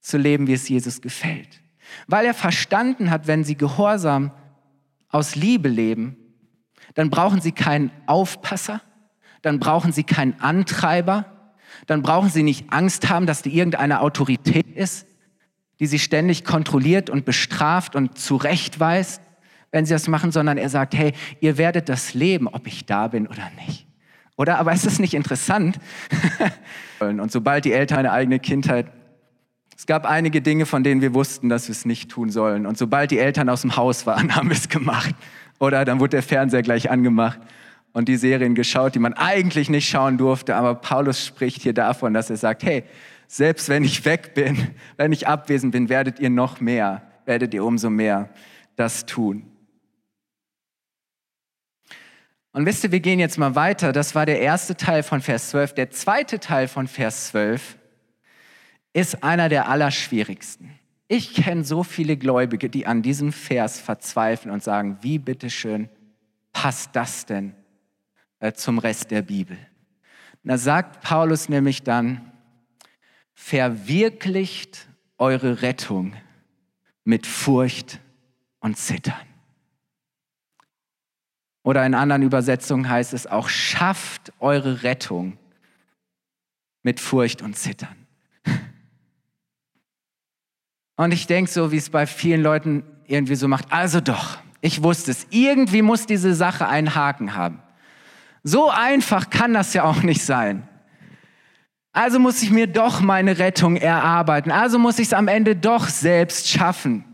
zu 0.00 0.18
leben, 0.18 0.48
wie 0.48 0.54
es 0.54 0.68
Jesus 0.68 1.00
gefällt. 1.00 1.60
Weil 2.08 2.26
er 2.26 2.34
verstanden 2.34 3.10
hat, 3.10 3.26
wenn 3.26 3.44
sie 3.44 3.56
gehorsam 3.56 4.32
aus 5.10 5.36
Liebe 5.36 5.68
leben, 5.68 6.16
dann 6.94 7.10
brauchen 7.10 7.40
sie 7.40 7.52
keinen 7.52 7.92
Aufpasser, 8.06 8.80
dann 9.42 9.60
brauchen 9.60 9.92
sie 9.92 10.04
keinen 10.04 10.40
Antreiber, 10.40 11.26
dann 11.86 12.02
brauchen 12.02 12.30
sie 12.30 12.42
nicht 12.42 12.72
Angst 12.72 13.08
haben, 13.08 13.26
dass 13.26 13.42
die 13.42 13.56
irgendeine 13.56 14.00
Autorität 14.00 14.66
ist, 14.76 15.06
die 15.78 15.86
sie 15.86 15.98
ständig 15.98 16.44
kontrolliert 16.44 17.10
und 17.10 17.24
bestraft 17.24 17.96
und 17.96 18.18
zurechtweist, 18.18 19.22
wenn 19.72 19.86
sie 19.86 19.92
das 19.92 20.08
machen, 20.08 20.32
sondern 20.32 20.58
er 20.58 20.68
sagt, 20.68 20.94
hey, 20.94 21.12
ihr 21.40 21.58
werdet 21.58 21.88
das 21.88 22.14
leben, 22.14 22.48
ob 22.48 22.66
ich 22.66 22.86
da 22.86 23.08
bin 23.08 23.26
oder 23.26 23.50
nicht. 23.66 23.86
Oder? 24.36 24.58
Aber 24.58 24.72
ist 24.72 24.86
das 24.86 24.98
nicht 24.98 25.14
interessant? 25.14 25.78
und 27.00 27.30
sobald 27.30 27.64
die 27.64 27.72
Eltern 27.72 28.00
eine 28.00 28.12
eigene 28.12 28.38
Kindheit 28.38 28.86
es 29.80 29.86
gab 29.86 30.04
einige 30.04 30.42
Dinge, 30.42 30.66
von 30.66 30.84
denen 30.84 31.00
wir 31.00 31.14
wussten, 31.14 31.48
dass 31.48 31.68
wir 31.68 31.72
es 31.72 31.86
nicht 31.86 32.10
tun 32.10 32.28
sollen. 32.28 32.66
Und 32.66 32.76
sobald 32.76 33.10
die 33.10 33.18
Eltern 33.18 33.48
aus 33.48 33.62
dem 33.62 33.76
Haus 33.76 34.04
waren, 34.04 34.36
haben 34.36 34.50
wir 34.50 34.54
es 34.54 34.68
gemacht. 34.68 35.14
Oder 35.58 35.86
dann 35.86 36.00
wurde 36.00 36.10
der 36.10 36.22
Fernseher 36.22 36.60
gleich 36.60 36.90
angemacht 36.90 37.40
und 37.94 38.06
die 38.06 38.18
Serien 38.18 38.54
geschaut, 38.54 38.94
die 38.94 38.98
man 38.98 39.14
eigentlich 39.14 39.70
nicht 39.70 39.88
schauen 39.88 40.18
durfte. 40.18 40.54
Aber 40.54 40.74
Paulus 40.74 41.24
spricht 41.24 41.62
hier 41.62 41.72
davon, 41.72 42.12
dass 42.12 42.28
er 42.28 42.36
sagt, 42.36 42.62
hey, 42.62 42.84
selbst 43.26 43.70
wenn 43.70 43.82
ich 43.82 44.04
weg 44.04 44.34
bin, 44.34 44.68
wenn 44.98 45.12
ich 45.12 45.26
abwesend 45.26 45.72
bin, 45.72 45.88
werdet 45.88 46.20
ihr 46.20 46.28
noch 46.28 46.60
mehr, 46.60 47.00
werdet 47.24 47.54
ihr 47.54 47.64
umso 47.64 47.88
mehr 47.88 48.28
das 48.76 49.06
tun. 49.06 49.49
Und 52.52 52.66
wisst 52.66 52.82
ihr, 52.82 52.90
wir 52.90 53.00
gehen 53.00 53.20
jetzt 53.20 53.38
mal 53.38 53.54
weiter. 53.54 53.92
Das 53.92 54.14
war 54.14 54.26
der 54.26 54.40
erste 54.40 54.76
Teil 54.76 55.02
von 55.02 55.20
Vers 55.20 55.50
12. 55.50 55.74
Der 55.74 55.90
zweite 55.90 56.40
Teil 56.40 56.66
von 56.66 56.88
Vers 56.88 57.28
12 57.28 57.78
ist 58.92 59.22
einer 59.22 59.48
der 59.48 59.68
allerschwierigsten. 59.68 60.70
Ich 61.06 61.34
kenne 61.34 61.64
so 61.64 61.82
viele 61.82 62.16
Gläubige, 62.16 62.68
die 62.68 62.86
an 62.86 63.02
diesem 63.02 63.32
Vers 63.32 63.80
verzweifeln 63.80 64.52
und 64.52 64.62
sagen, 64.62 64.98
wie 65.00 65.18
bitteschön 65.18 65.88
passt 66.52 66.94
das 66.94 67.26
denn 67.26 67.54
äh, 68.40 68.52
zum 68.52 68.78
Rest 68.78 69.10
der 69.10 69.22
Bibel? 69.22 69.56
Da 70.42 70.56
sagt 70.56 71.02
Paulus 71.02 71.48
nämlich 71.48 71.82
dann, 71.82 72.32
verwirklicht 73.34 74.88
eure 75.18 75.62
Rettung 75.62 76.14
mit 77.04 77.26
Furcht 77.26 78.00
und 78.60 78.76
Zittern. 78.76 79.29
Oder 81.62 81.84
in 81.84 81.94
anderen 81.94 82.22
Übersetzungen 82.22 82.88
heißt 82.88 83.12
es 83.12 83.26
auch, 83.26 83.48
schafft 83.48 84.32
eure 84.40 84.82
Rettung 84.82 85.36
mit 86.82 87.00
Furcht 87.00 87.42
und 87.42 87.56
Zittern. 87.56 88.06
Und 90.96 91.12
ich 91.12 91.26
denke 91.26 91.50
so, 91.50 91.72
wie 91.72 91.76
es 91.76 91.90
bei 91.90 92.06
vielen 92.06 92.42
Leuten 92.42 92.82
irgendwie 93.06 93.34
so 93.34 93.48
macht, 93.48 93.72
also 93.72 94.00
doch, 94.00 94.38
ich 94.60 94.82
wusste 94.82 95.10
es, 95.10 95.26
irgendwie 95.30 95.82
muss 95.82 96.06
diese 96.06 96.34
Sache 96.34 96.68
einen 96.68 96.94
Haken 96.94 97.34
haben. 97.34 97.62
So 98.42 98.70
einfach 98.70 99.30
kann 99.30 99.52
das 99.52 99.74
ja 99.74 99.84
auch 99.84 100.02
nicht 100.02 100.24
sein. 100.24 100.66
Also 101.92 102.18
muss 102.18 102.42
ich 102.42 102.50
mir 102.50 102.66
doch 102.66 103.00
meine 103.00 103.38
Rettung 103.38 103.76
erarbeiten. 103.76 104.50
Also 104.50 104.78
muss 104.78 104.98
ich 104.98 105.08
es 105.08 105.12
am 105.12 105.28
Ende 105.28 105.56
doch 105.56 105.88
selbst 105.88 106.48
schaffen. 106.48 107.04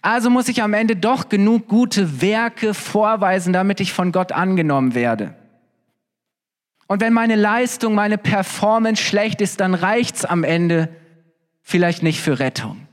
Also 0.00 0.30
muss 0.30 0.48
ich 0.48 0.62
am 0.62 0.72
Ende 0.72 0.96
doch 0.96 1.28
genug 1.28 1.68
gute 1.68 2.22
Werke 2.22 2.72
vorweisen, 2.72 3.52
damit 3.52 3.80
ich 3.80 3.92
von 3.92 4.12
Gott 4.12 4.32
angenommen 4.32 4.94
werde. 4.94 5.34
Und 6.86 7.00
wenn 7.00 7.12
meine 7.12 7.36
Leistung, 7.36 7.94
meine 7.94 8.18
Performance 8.18 9.02
schlecht 9.02 9.40
ist, 9.40 9.60
dann 9.60 9.74
reicht 9.74 10.16
es 10.16 10.24
am 10.24 10.44
Ende 10.44 10.88
vielleicht 11.62 12.02
nicht 12.02 12.20
für 12.20 12.38
Rettung. 12.38 12.86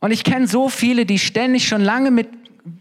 Und 0.00 0.10
ich 0.10 0.24
kenne 0.24 0.46
so 0.46 0.68
viele, 0.68 1.06
die 1.06 1.18
ständig 1.18 1.66
schon 1.66 1.80
lange 1.80 2.10
mit 2.10 2.28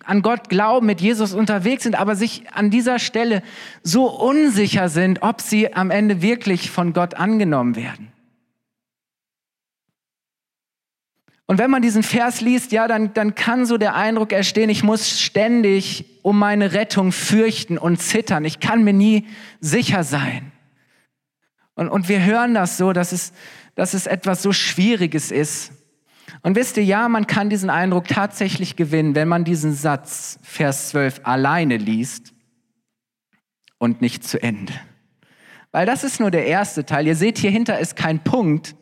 an 0.05 0.21
Gott 0.21 0.47
glauben, 0.49 0.85
mit 0.85 1.01
Jesus 1.01 1.33
unterwegs 1.33 1.83
sind, 1.83 1.95
aber 1.95 2.15
sich 2.15 2.43
an 2.53 2.69
dieser 2.69 2.99
Stelle 2.99 3.43
so 3.81 4.07
unsicher 4.07 4.87
sind, 4.87 5.21
ob 5.23 5.41
sie 5.41 5.73
am 5.73 5.91
Ende 5.91 6.21
wirklich 6.21 6.71
von 6.71 6.93
Gott 6.93 7.15
angenommen 7.15 7.75
werden. 7.75 8.12
Und 11.53 11.59
wenn 11.59 11.69
man 11.69 11.83
diesen 11.83 12.01
Vers 12.01 12.41
liest, 12.41 12.71
ja, 12.71 12.87
dann, 12.87 13.13
dann 13.13 13.35
kann 13.35 13.67
so 13.67 13.77
der 13.77 13.93
Eindruck 13.93 14.33
entstehen, 14.33 14.71
ich 14.71 14.81
muss 14.81 15.19
ständig 15.19 16.03
um 16.23 16.39
meine 16.39 16.73
Rettung 16.73 17.11
fürchten 17.11 17.77
und 17.77 18.01
zittern. 18.01 18.43
Ich 18.43 18.59
kann 18.59 18.83
mir 18.83 18.93
nie 18.93 19.27
sicher 19.59 20.03
sein. 20.03 20.51
Und, 21.75 21.89
und 21.89 22.09
wir 22.09 22.25
hören 22.25 22.55
das 22.55 22.77
so, 22.77 22.91
dass 22.91 23.11
es, 23.11 23.33
dass 23.75 23.93
es 23.93 24.07
etwas 24.07 24.41
so 24.41 24.51
Schwieriges 24.51 25.29
ist. 25.29 25.73
Und 26.41 26.55
wisst 26.55 26.75
ihr, 26.77 26.85
ja, 26.85 27.07
man 27.07 27.27
kann 27.27 27.51
diesen 27.51 27.69
Eindruck 27.69 28.07
tatsächlich 28.07 28.75
gewinnen, 28.75 29.13
wenn 29.13 29.27
man 29.27 29.43
diesen 29.43 29.75
Satz, 29.75 30.39
Vers 30.41 30.89
12, 30.89 31.21
alleine 31.23 31.77
liest 31.77 32.33
und 33.77 34.01
nicht 34.01 34.23
zu 34.23 34.41
Ende. 34.41 34.73
Weil 35.71 35.85
das 35.85 36.03
ist 36.03 36.19
nur 36.19 36.31
der 36.31 36.47
erste 36.47 36.83
Teil. 36.83 37.05
Ihr 37.05 37.15
seht, 37.15 37.37
hier 37.37 37.51
hinter 37.51 37.77
ist 37.77 37.95
kein 37.95 38.23
Punkt 38.23 38.73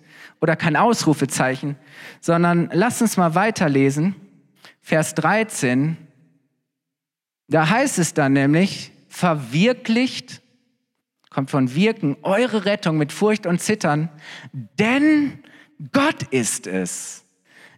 oder 0.42 0.56
kein 0.56 0.76
Ausrufezeichen, 0.76 1.78
sondern 2.20 2.70
lasst 2.74 3.02
uns 3.02 3.16
mal 3.16 3.36
weiterlesen. 3.36 4.16
Vers 4.82 5.14
13, 5.16 5.96
da 7.48 7.70
heißt 7.70 8.00
es 8.00 8.14
dann 8.14 8.34
nämlich, 8.34 8.92
verwirklicht, 9.08 10.42
kommt 11.30 11.52
von 11.52 11.76
wirken, 11.76 12.18
eure 12.24 12.66
Rettung 12.66 12.98
mit 12.98 13.12
Furcht 13.12 13.46
und 13.46 13.62
Zittern, 13.62 14.10
denn 14.52 15.40
Gott 15.92 16.24
ist 16.32 16.68
es, 16.68 17.24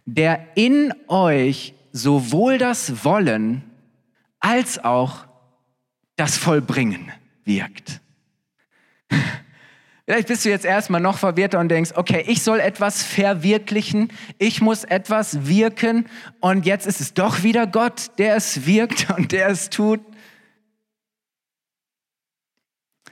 der 0.06 0.56
in 0.56 0.92
euch 1.08 1.74
sowohl 1.92 2.58
das 2.58 3.04
Wollen 3.04 3.62
als 4.40 4.82
auch 4.82 5.26
das 6.16 6.36
Vollbringen 6.36 7.12
wirkt. 7.44 8.00
Vielleicht 10.06 10.28
bist 10.28 10.44
du 10.44 10.50
jetzt 10.50 10.66
erstmal 10.66 11.00
noch 11.00 11.16
verwirrter 11.16 11.58
und 11.58 11.70
denkst, 11.70 11.92
okay, 11.94 12.24
ich 12.26 12.42
soll 12.42 12.60
etwas 12.60 13.02
verwirklichen, 13.02 14.12
ich 14.38 14.60
muss 14.60 14.84
etwas 14.84 15.46
wirken 15.46 16.06
und 16.40 16.66
jetzt 16.66 16.86
ist 16.86 17.00
es 17.00 17.14
doch 17.14 17.42
wieder 17.42 17.66
Gott, 17.66 18.10
der 18.18 18.36
es 18.36 18.66
wirkt 18.66 19.10
und 19.16 19.32
der 19.32 19.48
es 19.48 19.70
tut. 19.70 20.00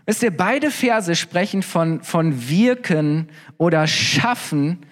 Wisst 0.04 0.22
ihr, 0.22 0.36
beide 0.36 0.70
Verse 0.70 1.14
sprechen 1.14 1.62
von, 1.62 2.02
von 2.02 2.48
wirken 2.48 3.30
oder 3.56 3.86
schaffen 3.86 4.84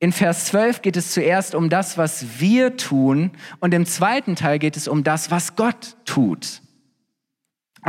in 0.00 0.12
Vers 0.12 0.46
12 0.46 0.82
geht 0.82 0.96
es 0.96 1.10
zuerst 1.10 1.56
um 1.56 1.68
das, 1.68 1.98
was 1.98 2.40
wir 2.40 2.76
tun 2.76 3.32
und 3.58 3.74
im 3.74 3.84
zweiten 3.84 4.36
Teil 4.36 4.60
geht 4.60 4.76
es 4.76 4.86
um 4.86 5.02
das, 5.02 5.30
was 5.32 5.56
Gott 5.56 5.96
tut. 6.04 6.62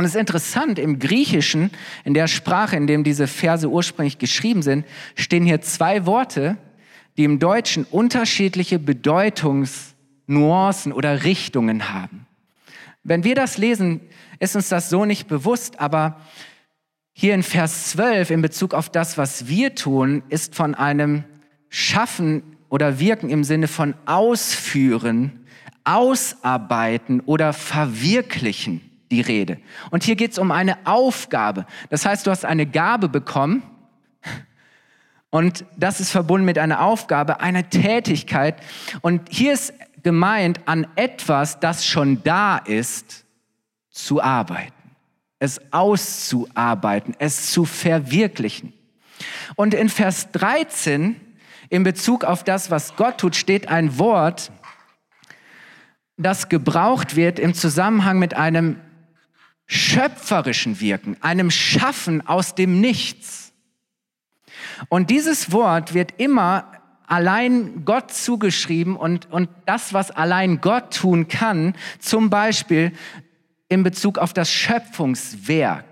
Und 0.00 0.06
es 0.06 0.14
ist 0.14 0.20
interessant, 0.20 0.78
im 0.78 0.98
Griechischen, 0.98 1.70
in 2.04 2.14
der 2.14 2.26
Sprache, 2.26 2.74
in 2.74 2.86
dem 2.86 3.04
diese 3.04 3.26
Verse 3.26 3.68
ursprünglich 3.68 4.16
geschrieben 4.16 4.62
sind, 4.62 4.86
stehen 5.14 5.44
hier 5.44 5.60
zwei 5.60 6.06
Worte, 6.06 6.56
die 7.18 7.24
im 7.24 7.38
Deutschen 7.38 7.84
unterschiedliche 7.84 8.78
Bedeutungsnuancen 8.78 10.94
oder 10.94 11.24
Richtungen 11.24 11.92
haben. 11.92 12.24
Wenn 13.02 13.24
wir 13.24 13.34
das 13.34 13.58
lesen, 13.58 14.00
ist 14.38 14.56
uns 14.56 14.70
das 14.70 14.88
so 14.88 15.04
nicht 15.04 15.28
bewusst, 15.28 15.80
aber 15.80 16.18
hier 17.12 17.34
in 17.34 17.42
Vers 17.42 17.90
12 17.90 18.30
in 18.30 18.40
Bezug 18.40 18.72
auf 18.72 18.88
das, 18.88 19.18
was 19.18 19.48
wir 19.48 19.74
tun, 19.74 20.22
ist 20.30 20.54
von 20.54 20.74
einem 20.74 21.24
schaffen 21.68 22.56
oder 22.70 23.00
wirken 23.00 23.28
im 23.28 23.44
Sinne 23.44 23.68
von 23.68 23.92
ausführen, 24.06 25.44
ausarbeiten 25.84 27.20
oder 27.20 27.52
verwirklichen 27.52 28.89
die 29.10 29.20
Rede. 29.20 29.58
Und 29.90 30.04
hier 30.04 30.16
geht 30.16 30.32
es 30.32 30.38
um 30.38 30.50
eine 30.50 30.78
Aufgabe. 30.86 31.66
Das 31.88 32.06
heißt, 32.06 32.26
du 32.26 32.30
hast 32.30 32.44
eine 32.44 32.66
Gabe 32.66 33.08
bekommen 33.08 33.62
und 35.30 35.64
das 35.76 36.00
ist 36.00 36.10
verbunden 36.10 36.44
mit 36.44 36.58
einer 36.58 36.82
Aufgabe, 36.82 37.40
einer 37.40 37.68
Tätigkeit. 37.70 38.56
Und 39.00 39.28
hier 39.30 39.52
ist 39.52 39.72
gemeint, 40.02 40.60
an 40.66 40.86
etwas, 40.96 41.60
das 41.60 41.86
schon 41.86 42.22
da 42.22 42.58
ist, 42.58 43.24
zu 43.90 44.22
arbeiten, 44.22 44.72
es 45.38 45.60
auszuarbeiten, 45.72 47.14
es 47.18 47.52
zu 47.52 47.64
verwirklichen. 47.64 48.72
Und 49.56 49.74
in 49.74 49.88
Vers 49.88 50.30
13 50.32 51.16
in 51.68 51.84
Bezug 51.84 52.24
auf 52.24 52.42
das, 52.42 52.70
was 52.70 52.96
Gott 52.96 53.18
tut, 53.18 53.36
steht 53.36 53.68
ein 53.68 53.98
Wort, 53.98 54.50
das 56.16 56.48
gebraucht 56.48 57.16
wird 57.16 57.38
im 57.38 57.54
Zusammenhang 57.54 58.18
mit 58.18 58.34
einem 58.34 58.80
schöpferischen 59.70 60.80
Wirken, 60.80 61.16
einem 61.20 61.50
Schaffen 61.50 62.26
aus 62.26 62.56
dem 62.56 62.80
Nichts. 62.80 63.52
Und 64.88 65.10
dieses 65.10 65.52
Wort 65.52 65.94
wird 65.94 66.14
immer 66.18 66.72
allein 67.06 67.84
Gott 67.84 68.12
zugeschrieben 68.12 68.96
und, 68.96 69.30
und 69.30 69.48
das, 69.66 69.94
was 69.94 70.10
allein 70.10 70.60
Gott 70.60 70.96
tun 70.96 71.28
kann, 71.28 71.76
zum 72.00 72.30
Beispiel 72.30 72.92
in 73.68 73.84
Bezug 73.84 74.18
auf 74.18 74.32
das 74.32 74.50
Schöpfungswerk, 74.50 75.86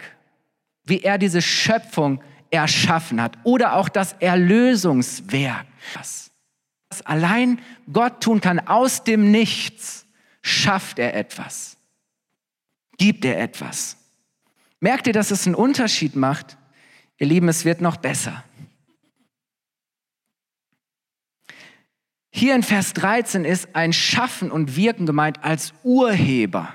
wie 0.85 1.03
er 1.03 1.17
diese 1.17 1.41
Schöpfung 1.41 2.21
erschaffen 2.51 3.23
hat 3.23 3.39
oder 3.45 3.75
auch 3.75 3.89
das 3.89 4.15
Erlösungswerk. 4.15 5.67
Was 5.95 6.31
allein 7.05 7.61
Gott 7.93 8.23
tun 8.23 8.41
kann, 8.41 8.59
aus 8.59 9.05
dem 9.05 9.31
Nichts 9.31 10.05
schafft 10.43 10.99
er 10.99 11.15
etwas, 11.15 11.78
gibt 12.99 13.25
er 13.25 13.41
etwas. 13.41 13.97
Merkt 14.81 15.07
ihr, 15.07 15.13
dass 15.13 15.31
es 15.31 15.47
einen 15.47 15.55
Unterschied 15.55 16.15
macht? 16.15 16.57
Ihr 17.17 17.27
Lieben, 17.27 17.49
es 17.49 17.65
wird 17.65 17.81
noch 17.81 17.97
besser. 17.97 18.45
Hier 22.31 22.55
in 22.55 22.63
Vers 22.63 22.93
13 22.93 23.45
ist 23.45 23.75
ein 23.75 23.93
Schaffen 23.93 24.51
und 24.51 24.77
Wirken 24.77 25.07
gemeint 25.07 25.43
als 25.43 25.73
Urheber 25.83 26.73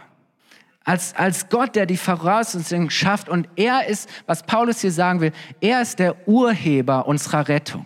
als, 0.83 1.15
als 1.15 1.49
Gott, 1.49 1.75
der 1.75 1.85
die 1.85 1.97
Voraussetzungen 1.97 2.89
schafft. 2.89 3.29
Und 3.29 3.47
er 3.55 3.87
ist, 3.87 4.09
was 4.25 4.43
Paulus 4.43 4.81
hier 4.81 4.91
sagen 4.91 5.21
will, 5.21 5.31
er 5.61 5.81
ist 5.81 5.99
der 5.99 6.27
Urheber 6.27 7.07
unserer 7.07 7.47
Rettung. 7.47 7.85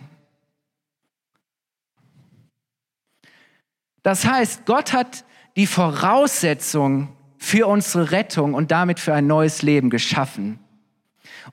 Das 4.02 4.24
heißt, 4.24 4.64
Gott 4.64 4.92
hat 4.92 5.24
die 5.56 5.66
Voraussetzungen 5.66 7.08
für 7.38 7.66
unsere 7.66 8.10
Rettung 8.10 8.54
und 8.54 8.70
damit 8.70 9.00
für 9.00 9.14
ein 9.14 9.26
neues 9.26 9.62
Leben 9.62 9.90
geschaffen. 9.90 10.58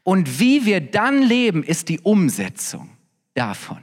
Und 0.03 0.39
wie 0.39 0.65
wir 0.65 0.81
dann 0.81 1.21
leben, 1.21 1.63
ist 1.63 1.89
die 1.89 1.99
Umsetzung 2.01 2.89
davon, 3.33 3.79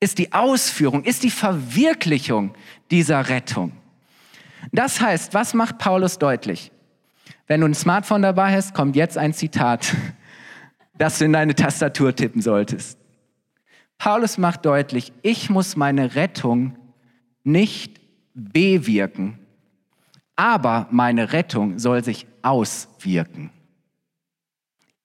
ist 0.00 0.18
die 0.18 0.32
Ausführung, 0.32 1.04
ist 1.04 1.22
die 1.22 1.30
Verwirklichung 1.30 2.54
dieser 2.90 3.28
Rettung. 3.28 3.72
Das 4.72 5.00
heißt, 5.00 5.34
was 5.34 5.54
macht 5.54 5.78
Paulus 5.78 6.18
deutlich? 6.18 6.72
Wenn 7.46 7.60
du 7.60 7.66
ein 7.66 7.74
Smartphone 7.74 8.22
dabei 8.22 8.54
hast, 8.54 8.74
kommt 8.74 8.96
jetzt 8.96 9.18
ein 9.18 9.34
Zitat, 9.34 9.94
das 10.98 11.18
du 11.18 11.24
in 11.24 11.32
deine 11.32 11.54
Tastatur 11.54 12.14
tippen 12.14 12.40
solltest. 12.40 12.98
Paulus 13.98 14.38
macht 14.38 14.64
deutlich, 14.64 15.12
ich 15.22 15.50
muss 15.50 15.76
meine 15.76 16.14
Rettung 16.14 16.76
nicht 17.44 18.00
bewirken, 18.34 19.38
aber 20.42 20.88
meine 20.90 21.32
Rettung 21.32 21.78
soll 21.78 22.02
sich 22.02 22.26
auswirken. 22.42 23.50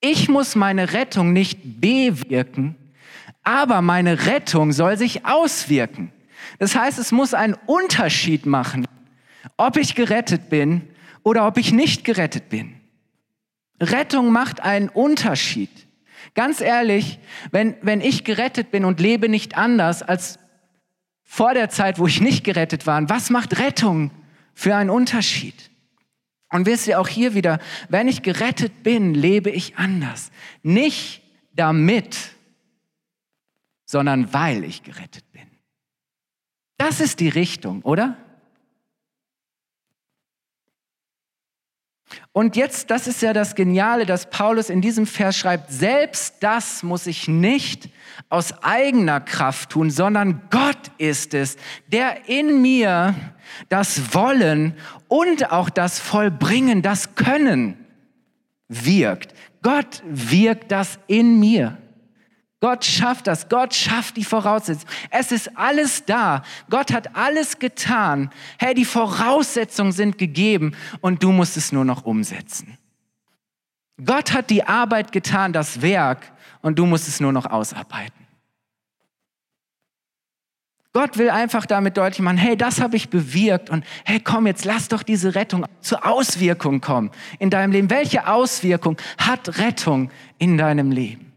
Ich 0.00 0.28
muss 0.28 0.56
meine 0.56 0.94
Rettung 0.94 1.32
nicht 1.32 1.80
bewirken, 1.80 2.74
aber 3.44 3.80
meine 3.80 4.26
Rettung 4.26 4.72
soll 4.72 4.96
sich 4.96 5.26
auswirken. 5.26 6.10
Das 6.58 6.74
heißt, 6.74 6.98
es 6.98 7.12
muss 7.12 7.34
einen 7.34 7.54
Unterschied 7.66 8.46
machen, 8.46 8.84
ob 9.56 9.76
ich 9.76 9.94
gerettet 9.94 10.50
bin 10.50 10.82
oder 11.22 11.46
ob 11.46 11.56
ich 11.56 11.70
nicht 11.70 12.02
gerettet 12.02 12.48
bin. 12.48 12.74
Rettung 13.80 14.32
macht 14.32 14.60
einen 14.60 14.88
Unterschied. 14.88 15.70
Ganz 16.34 16.60
ehrlich, 16.60 17.20
wenn, 17.52 17.76
wenn 17.82 18.00
ich 18.00 18.24
gerettet 18.24 18.72
bin 18.72 18.84
und 18.84 18.98
lebe 18.98 19.28
nicht 19.28 19.56
anders 19.56 20.02
als 20.02 20.40
vor 21.22 21.54
der 21.54 21.68
Zeit, 21.70 22.00
wo 22.00 22.08
ich 22.08 22.20
nicht 22.20 22.42
gerettet 22.42 22.88
war, 22.88 23.08
was 23.08 23.30
macht 23.30 23.60
Rettung 23.60 24.10
für 24.58 24.74
einen 24.74 24.90
Unterschied? 24.90 25.70
Und 26.50 26.66
wisst 26.66 26.88
ihr 26.88 26.98
auch 26.98 27.06
hier 27.06 27.34
wieder, 27.34 27.60
wenn 27.88 28.08
ich 28.08 28.22
gerettet 28.22 28.82
bin, 28.82 29.14
lebe 29.14 29.50
ich 29.50 29.76
anders. 29.76 30.32
Nicht 30.64 31.22
damit, 31.52 32.16
sondern 33.86 34.32
weil 34.32 34.64
ich 34.64 34.82
gerettet 34.82 35.30
bin. 35.30 35.46
Das 36.76 36.98
ist 36.98 37.20
die 37.20 37.28
Richtung, 37.28 37.82
oder? 37.82 38.16
Und 42.38 42.54
jetzt, 42.54 42.92
das 42.92 43.08
ist 43.08 43.20
ja 43.20 43.32
das 43.32 43.56
Geniale, 43.56 44.06
dass 44.06 44.30
Paulus 44.30 44.70
in 44.70 44.80
diesem 44.80 45.08
Vers 45.08 45.36
schreibt, 45.36 45.72
selbst 45.72 46.36
das 46.38 46.84
muss 46.84 47.08
ich 47.08 47.26
nicht 47.26 47.88
aus 48.28 48.62
eigener 48.62 49.18
Kraft 49.18 49.70
tun, 49.70 49.90
sondern 49.90 50.42
Gott 50.48 50.92
ist 50.98 51.34
es, 51.34 51.56
der 51.88 52.28
in 52.28 52.62
mir 52.62 53.16
das 53.68 54.14
Wollen 54.14 54.74
und 55.08 55.50
auch 55.50 55.68
das 55.68 55.98
Vollbringen, 55.98 56.80
das 56.80 57.16
Können 57.16 57.76
wirkt. 58.68 59.34
Gott 59.62 60.04
wirkt 60.06 60.70
das 60.70 61.00
in 61.08 61.40
mir. 61.40 61.76
Gott 62.60 62.84
schafft 62.84 63.28
das. 63.28 63.48
Gott 63.48 63.72
schafft 63.72 64.16
die 64.16 64.24
Voraussetzungen. 64.24 64.92
Es 65.10 65.30
ist 65.30 65.56
alles 65.56 66.04
da. 66.04 66.42
Gott 66.68 66.92
hat 66.92 67.14
alles 67.14 67.58
getan. 67.58 68.30
Hey, 68.58 68.74
die 68.74 68.84
Voraussetzungen 68.84 69.92
sind 69.92 70.18
gegeben 70.18 70.74
und 71.00 71.22
du 71.22 71.30
musst 71.30 71.56
es 71.56 71.70
nur 71.70 71.84
noch 71.84 72.04
umsetzen. 72.04 72.76
Gott 74.04 74.32
hat 74.32 74.50
die 74.50 74.64
Arbeit 74.64 75.12
getan, 75.12 75.52
das 75.52 75.82
Werk, 75.82 76.32
und 76.62 76.78
du 76.78 76.86
musst 76.86 77.08
es 77.08 77.20
nur 77.20 77.32
noch 77.32 77.46
ausarbeiten. 77.46 78.26
Gott 80.92 81.18
will 81.18 81.30
einfach 81.30 81.66
damit 81.66 81.96
deutlich 81.96 82.20
machen, 82.20 82.38
hey, 82.38 82.56
das 82.56 82.80
habe 82.80 82.96
ich 82.96 83.08
bewirkt 83.08 83.70
und 83.70 83.84
hey, 84.04 84.18
komm 84.18 84.46
jetzt, 84.46 84.64
lass 84.64 84.88
doch 84.88 85.02
diese 85.02 85.34
Rettung 85.34 85.64
zur 85.80 86.04
Auswirkung 86.04 86.80
kommen 86.80 87.10
in 87.38 87.50
deinem 87.50 87.70
Leben. 87.70 87.90
Welche 87.90 88.26
Auswirkung 88.26 88.96
hat 89.18 89.58
Rettung 89.58 90.10
in 90.38 90.58
deinem 90.58 90.90
Leben? 90.90 91.27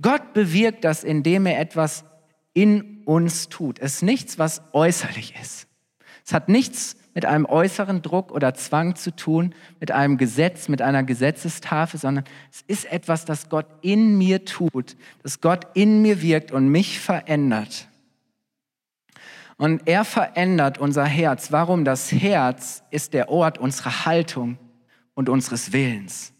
Gott 0.00 0.32
bewirkt 0.32 0.84
das, 0.84 1.04
indem 1.04 1.46
er 1.46 1.60
etwas 1.60 2.04
in 2.52 3.02
uns 3.04 3.48
tut. 3.48 3.78
Es 3.78 3.96
ist 3.96 4.02
nichts, 4.02 4.38
was 4.38 4.62
äußerlich 4.72 5.34
ist. 5.40 5.66
Es 6.24 6.32
hat 6.32 6.48
nichts 6.48 6.96
mit 7.14 7.24
einem 7.24 7.44
äußeren 7.44 8.02
Druck 8.02 8.30
oder 8.30 8.54
Zwang 8.54 8.94
zu 8.94 9.14
tun, 9.14 9.54
mit 9.80 9.90
einem 9.90 10.16
Gesetz, 10.16 10.68
mit 10.68 10.80
einer 10.80 11.02
Gesetzestafel, 11.02 11.98
sondern 11.98 12.24
es 12.52 12.62
ist 12.66 12.90
etwas, 12.90 13.24
das 13.24 13.48
Gott 13.48 13.66
in 13.82 14.16
mir 14.16 14.44
tut, 14.44 14.96
das 15.22 15.40
Gott 15.40 15.66
in 15.74 16.02
mir 16.02 16.22
wirkt 16.22 16.52
und 16.52 16.68
mich 16.68 17.00
verändert. 17.00 17.88
Und 19.56 19.86
er 19.86 20.04
verändert 20.04 20.78
unser 20.78 21.04
Herz. 21.04 21.52
Warum? 21.52 21.84
Das 21.84 22.12
Herz 22.12 22.82
ist 22.90 23.12
der 23.12 23.28
Ort 23.28 23.58
unserer 23.58 24.06
Haltung 24.06 24.56
und 25.14 25.28
unseres 25.28 25.72
Willens. 25.72 26.32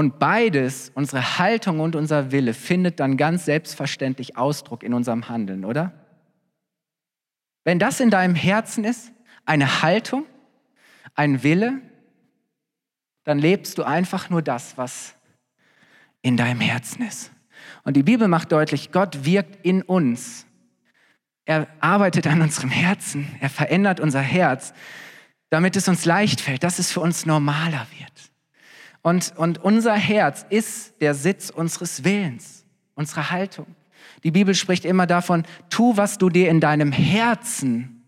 Und 0.00 0.18
beides, 0.18 0.90
unsere 0.94 1.36
Haltung 1.36 1.78
und 1.78 1.94
unser 1.94 2.32
Wille, 2.32 2.54
findet 2.54 3.00
dann 3.00 3.18
ganz 3.18 3.44
selbstverständlich 3.44 4.34
Ausdruck 4.38 4.82
in 4.82 4.94
unserem 4.94 5.28
Handeln, 5.28 5.66
oder? 5.66 5.92
Wenn 7.64 7.78
das 7.78 8.00
in 8.00 8.08
deinem 8.08 8.34
Herzen 8.34 8.84
ist, 8.84 9.12
eine 9.44 9.82
Haltung, 9.82 10.24
ein 11.14 11.42
Wille, 11.42 11.82
dann 13.24 13.38
lebst 13.38 13.76
du 13.76 13.82
einfach 13.82 14.30
nur 14.30 14.40
das, 14.40 14.78
was 14.78 15.16
in 16.22 16.38
deinem 16.38 16.60
Herzen 16.60 17.02
ist. 17.02 17.30
Und 17.82 17.94
die 17.94 18.02
Bibel 18.02 18.26
macht 18.26 18.52
deutlich, 18.52 18.92
Gott 18.92 19.26
wirkt 19.26 19.66
in 19.66 19.82
uns. 19.82 20.46
Er 21.44 21.66
arbeitet 21.80 22.26
an 22.26 22.40
unserem 22.40 22.70
Herzen, 22.70 23.36
er 23.38 23.50
verändert 23.50 24.00
unser 24.00 24.22
Herz, 24.22 24.72
damit 25.50 25.76
es 25.76 25.88
uns 25.88 26.06
leicht 26.06 26.40
fällt, 26.40 26.64
dass 26.64 26.78
es 26.78 26.90
für 26.90 27.00
uns 27.00 27.26
normaler 27.26 27.86
wird. 27.98 28.29
Und, 29.02 29.32
und 29.36 29.62
unser 29.64 29.94
Herz 29.94 30.44
ist 30.50 31.00
der 31.00 31.14
Sitz 31.14 31.50
unseres 31.50 32.04
Willens, 32.04 32.64
unserer 32.94 33.30
Haltung. 33.30 33.66
Die 34.24 34.30
Bibel 34.30 34.54
spricht 34.54 34.84
immer 34.84 35.06
davon, 35.06 35.44
tu, 35.70 35.96
was 35.96 36.18
du 36.18 36.28
dir 36.28 36.50
in 36.50 36.60
deinem 36.60 36.92
Herzen 36.92 38.04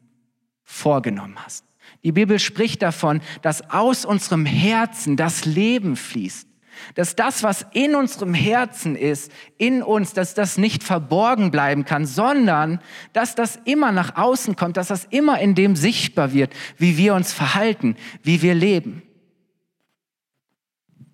vorgenommen 0.64 1.36
hast. 1.42 1.64
Die 2.04 2.12
Bibel 2.12 2.38
spricht 2.38 2.82
davon, 2.82 3.20
dass 3.42 3.70
aus 3.70 4.04
unserem 4.04 4.44
Herzen 4.44 5.16
das 5.16 5.44
Leben 5.44 5.96
fließt. 5.96 6.48
Dass 6.94 7.14
das, 7.14 7.42
was 7.42 7.66
in 7.72 7.94
unserem 7.94 8.34
Herzen 8.34 8.96
ist, 8.96 9.30
in 9.56 9.82
uns, 9.82 10.14
dass 10.14 10.34
das 10.34 10.58
nicht 10.58 10.82
verborgen 10.82 11.50
bleiben 11.50 11.84
kann, 11.84 12.06
sondern 12.06 12.80
dass 13.12 13.34
das 13.34 13.60
immer 13.64 13.92
nach 13.92 14.16
außen 14.16 14.56
kommt, 14.56 14.76
dass 14.76 14.88
das 14.88 15.04
immer 15.10 15.38
in 15.38 15.54
dem 15.54 15.76
sichtbar 15.76 16.32
wird, 16.32 16.52
wie 16.78 16.96
wir 16.96 17.14
uns 17.14 17.32
verhalten, 17.32 17.96
wie 18.22 18.42
wir 18.42 18.54
leben. 18.54 19.02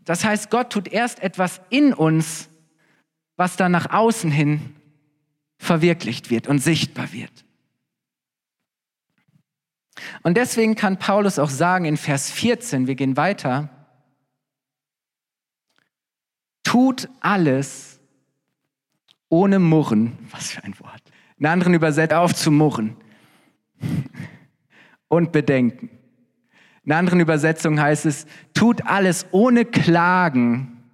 Das 0.08 0.24
heißt, 0.24 0.48
Gott 0.48 0.70
tut 0.70 0.88
erst 0.88 1.20
etwas 1.20 1.60
in 1.68 1.92
uns, 1.92 2.48
was 3.36 3.56
dann 3.56 3.72
nach 3.72 3.90
außen 3.90 4.30
hin 4.30 4.74
verwirklicht 5.58 6.30
wird 6.30 6.46
und 6.46 6.60
sichtbar 6.60 7.12
wird. 7.12 7.44
Und 10.22 10.38
deswegen 10.38 10.76
kann 10.76 10.98
Paulus 10.98 11.38
auch 11.38 11.50
sagen 11.50 11.84
in 11.84 11.98
Vers 11.98 12.30
14, 12.30 12.86
wir 12.86 12.94
gehen 12.94 13.18
weiter, 13.18 13.68
tut 16.62 17.10
alles 17.20 18.00
ohne 19.28 19.58
Murren, 19.58 20.16
was 20.30 20.52
für 20.52 20.64
ein 20.64 20.80
Wort, 20.80 21.02
in 21.36 21.44
anderen 21.44 21.74
übersetzt 21.74 22.14
auf 22.14 22.34
zu 22.34 22.50
murren 22.50 22.96
und 25.08 25.32
bedenken. 25.32 25.97
In 26.88 26.94
anderen 26.94 27.20
Übersetzungen 27.20 27.82
heißt 27.82 28.06
es, 28.06 28.24
tut 28.54 28.86
alles 28.86 29.26
ohne 29.30 29.66
Klagen 29.66 30.84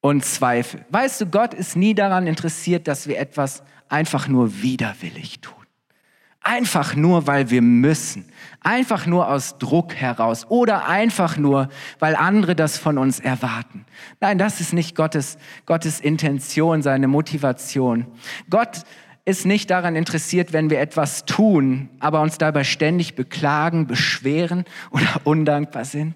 und 0.00 0.24
Zweifel. 0.24 0.84
Weißt 0.90 1.20
du, 1.20 1.26
Gott 1.26 1.52
ist 1.52 1.74
nie 1.74 1.96
daran 1.96 2.28
interessiert, 2.28 2.86
dass 2.86 3.08
wir 3.08 3.18
etwas 3.18 3.64
einfach 3.88 4.28
nur 4.28 4.62
widerwillig 4.62 5.40
tun. 5.40 5.66
Einfach 6.42 6.94
nur, 6.94 7.26
weil 7.26 7.50
wir 7.50 7.60
müssen. 7.60 8.26
Einfach 8.60 9.06
nur 9.06 9.28
aus 9.28 9.58
Druck 9.58 9.96
heraus. 9.96 10.46
Oder 10.48 10.86
einfach 10.86 11.38
nur, 11.38 11.70
weil 11.98 12.14
andere 12.14 12.54
das 12.54 12.78
von 12.78 12.96
uns 12.96 13.18
erwarten. 13.18 13.86
Nein, 14.20 14.38
das 14.38 14.60
ist 14.60 14.72
nicht 14.72 14.94
Gottes, 14.94 15.38
Gottes 15.66 15.98
Intention, 15.98 16.82
seine 16.82 17.08
Motivation. 17.08 18.06
Gott 18.48 18.84
ist 19.24 19.46
nicht 19.46 19.70
daran 19.70 19.96
interessiert, 19.96 20.52
wenn 20.52 20.68
wir 20.70 20.80
etwas 20.80 21.24
tun, 21.24 21.88
aber 21.98 22.20
uns 22.20 22.36
dabei 22.36 22.64
ständig 22.64 23.14
beklagen, 23.14 23.86
beschweren 23.86 24.64
oder 24.90 25.08
undankbar 25.24 25.84
sind. 25.84 26.14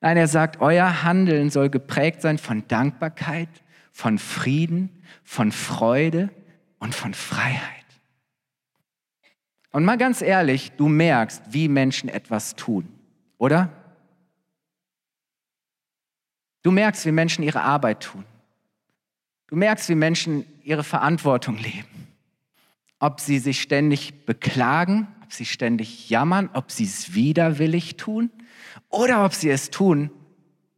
Nein, 0.00 0.18
er 0.18 0.28
sagt, 0.28 0.60
euer 0.60 1.02
Handeln 1.02 1.50
soll 1.50 1.70
geprägt 1.70 2.20
sein 2.20 2.36
von 2.36 2.68
Dankbarkeit, 2.68 3.48
von 3.90 4.18
Frieden, 4.18 5.02
von 5.24 5.50
Freude 5.50 6.28
und 6.78 6.94
von 6.94 7.14
Freiheit. 7.14 7.62
Und 9.72 9.84
mal 9.84 9.96
ganz 9.96 10.20
ehrlich, 10.20 10.72
du 10.76 10.88
merkst, 10.88 11.42
wie 11.50 11.68
Menschen 11.68 12.10
etwas 12.10 12.54
tun, 12.54 12.86
oder? 13.38 13.70
Du 16.62 16.70
merkst, 16.70 17.06
wie 17.06 17.12
Menschen 17.12 17.42
ihre 17.42 17.62
Arbeit 17.62 18.00
tun. 18.00 18.24
Du 19.46 19.56
merkst, 19.56 19.88
wie 19.88 19.94
Menschen 19.94 20.44
ihre 20.62 20.84
Verantwortung 20.84 21.56
leben 21.56 22.05
ob 22.98 23.20
sie 23.20 23.38
sich 23.38 23.60
ständig 23.60 24.26
beklagen, 24.26 25.08
ob 25.22 25.32
sie 25.32 25.44
ständig 25.44 26.08
jammern, 26.08 26.50
ob 26.54 26.70
sie 26.70 26.84
es 26.84 27.14
widerwillig 27.14 27.96
tun 27.96 28.30
oder 28.88 29.24
ob 29.24 29.34
sie 29.34 29.50
es 29.50 29.70
tun, 29.70 30.10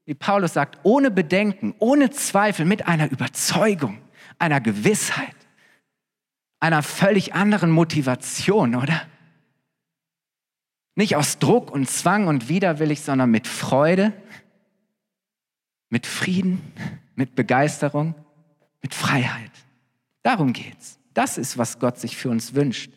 wie 0.05 0.15
Paulus 0.15 0.55
sagt, 0.55 0.79
ohne 0.85 1.11
Bedenken, 1.11 1.75
ohne 1.79 2.11
Zweifel, 2.11 2.65
mit 2.65 2.87
einer 2.87 3.11
Überzeugung, 3.11 3.99
einer 4.39 4.61
Gewissheit, 4.61 5.37
einer 6.61 6.83
völlig 6.83 7.35
anderen 7.35 7.71
Motivation, 7.71 8.75
oder? 8.75 9.03
Nicht 10.95 11.15
aus 11.15 11.39
Druck 11.39 11.71
und 11.71 11.89
Zwang 11.89 12.27
und 12.27 12.49
widerwillig, 12.49 13.03
sondern 13.03 13.31
mit 13.31 13.47
Freude, 13.47 14.13
mit 15.91 16.07
Frieden, 16.07 16.73
mit 17.15 17.35
Begeisterung, 17.35 18.15
mit 18.83 18.95
Freiheit. 18.95 19.53
Darum 20.23 20.53
geht's. 20.53 20.98
Das 21.19 21.37
ist, 21.37 21.59
was 21.59 21.81
Gott 21.81 21.99
sich 21.99 22.17
für 22.17 22.31
uns 22.31 22.55
wünscht. 22.55 22.93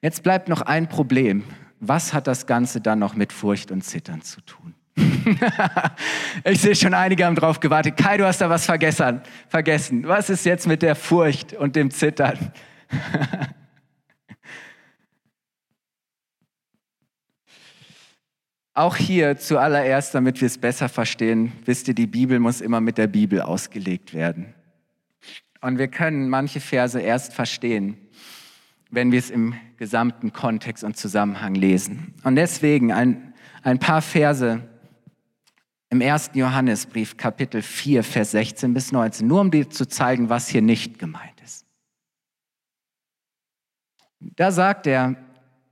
Jetzt 0.00 0.22
bleibt 0.22 0.48
noch 0.48 0.62
ein 0.62 0.88
Problem. 0.88 1.44
Was 1.80 2.14
hat 2.14 2.26
das 2.26 2.46
Ganze 2.46 2.80
dann 2.80 2.98
noch 3.00 3.14
mit 3.14 3.30
Furcht 3.30 3.70
und 3.70 3.82
Zittern 3.82 4.22
zu 4.22 4.40
tun? 4.40 4.74
ich 6.44 6.62
sehe 6.62 6.74
schon, 6.74 6.94
einige 6.94 7.26
haben 7.26 7.36
drauf 7.36 7.60
gewartet. 7.60 7.98
Kai, 7.98 8.16
du 8.16 8.24
hast 8.24 8.40
da 8.40 8.48
was 8.48 8.64
vergessen. 8.64 9.20
vergessen. 9.50 10.08
Was 10.08 10.30
ist 10.30 10.46
jetzt 10.46 10.66
mit 10.66 10.80
der 10.80 10.94
Furcht 10.94 11.52
und 11.52 11.76
dem 11.76 11.90
Zittern? 11.90 12.54
Auch 18.72 18.96
hier 18.96 19.36
zuallererst, 19.36 20.14
damit 20.14 20.40
wir 20.40 20.46
es 20.46 20.56
besser 20.56 20.88
verstehen, 20.88 21.52
wisst 21.66 21.86
ihr, 21.88 21.94
die 21.94 22.06
Bibel 22.06 22.38
muss 22.38 22.62
immer 22.62 22.80
mit 22.80 22.96
der 22.96 23.08
Bibel 23.08 23.42
ausgelegt 23.42 24.14
werden. 24.14 24.55
Und 25.66 25.78
wir 25.78 25.88
können 25.88 26.28
manche 26.28 26.60
Verse 26.60 27.00
erst 27.00 27.34
verstehen, 27.34 27.98
wenn 28.88 29.10
wir 29.10 29.18
es 29.18 29.30
im 29.30 29.56
gesamten 29.78 30.32
Kontext 30.32 30.84
und 30.84 30.96
Zusammenhang 30.96 31.56
lesen. 31.56 32.14
Und 32.22 32.36
deswegen 32.36 32.92
ein, 32.92 33.34
ein 33.64 33.80
paar 33.80 34.00
Verse 34.00 34.62
im 35.90 36.00
ersten 36.00 36.38
Johannesbrief, 36.38 37.16
Kapitel 37.16 37.62
4, 37.62 38.04
Vers 38.04 38.30
16 38.30 38.74
bis 38.74 38.92
19, 38.92 39.26
nur 39.26 39.40
um 39.40 39.50
dir 39.50 39.68
zu 39.68 39.88
zeigen, 39.88 40.28
was 40.28 40.46
hier 40.46 40.62
nicht 40.62 41.00
gemeint 41.00 41.40
ist. 41.44 41.66
Da 44.20 44.52
sagt 44.52 44.86
er, 44.86 45.16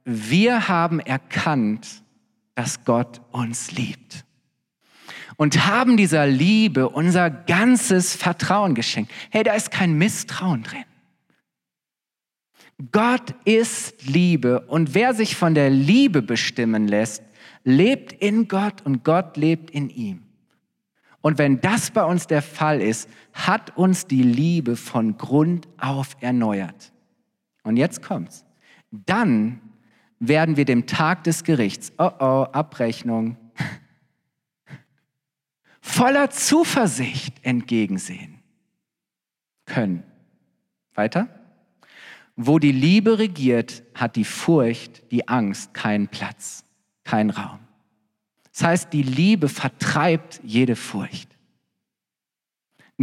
wir 0.05 0.67
haben 0.67 0.99
erkannt, 0.99 2.03
dass 2.57 2.85
Gott 2.85 3.21
uns 3.31 3.71
liebt. 3.71 4.25
Und 5.37 5.66
haben 5.66 5.97
dieser 5.97 6.27
Liebe 6.27 6.88
unser 6.88 7.31
ganzes 7.31 8.14
Vertrauen 8.14 8.75
geschenkt. 8.75 9.12
Hey, 9.31 9.42
da 9.42 9.55
ist 9.55 9.70
kein 9.70 9.94
Misstrauen 9.94 10.62
drin. 10.62 10.85
Gott 12.90 13.35
ist 13.44 14.05
Liebe 14.07 14.61
und 14.62 14.94
wer 14.94 15.14
sich 15.14 15.37
von 15.37 15.55
der 15.55 15.70
Liebe 15.70 16.23
bestimmen 16.23 16.88
lässt, 16.88 17.23
lebt 17.62 18.12
in 18.12 18.49
Gott 18.49 18.83
und 18.85 19.05
Gott 19.05 19.37
lebt 19.37 19.70
in 19.70 19.90
ihm. 19.90 20.25
Und 21.20 21.38
wenn 21.38 21.61
das 21.61 21.90
bei 21.90 22.05
uns 22.05 22.27
der 22.27 22.42
Fall 22.42 22.83
ist, 22.83 23.09
hat 23.33 23.77
uns 23.77 24.07
die 24.07 24.23
Liebe 24.23 24.77
von 24.77 25.16
Grund 25.16 25.68
auf 25.79 26.16
erneuert. 26.20 26.92
Und 27.62 27.77
jetzt 27.77 28.03
kommt's. 28.03 28.44
Dann 28.90 29.61
werden 30.18 30.57
wir 30.57 30.64
dem 30.64 30.87
Tag 30.87 31.25
des 31.25 31.44
Gerichts, 31.44 31.92
oh 31.99 32.11
oh, 32.18 32.47
Abrechnung, 32.53 33.37
voller 35.85 36.31
Zuversicht 36.31 37.44
entgegensehen 37.44 38.40
können. 39.66 40.03
Weiter? 40.94 41.29
Wo 42.37 42.59
die 42.59 42.73
Liebe 42.73 43.18
regiert, 43.18 43.83
hat 43.94 44.16
die 44.16 44.25
Furcht, 44.25 45.11
die 45.12 45.29
Angst 45.29 45.75
keinen 45.75 46.09
Platz, 46.09 46.64
keinen 47.05 47.31
Raum. 47.31 47.61
Das 48.53 48.64
heißt, 48.64 48.92
die 48.92 49.03
Liebe 49.03 49.49
vertreibt 49.49 50.40
jede 50.42 50.75
Furcht. 50.75 51.29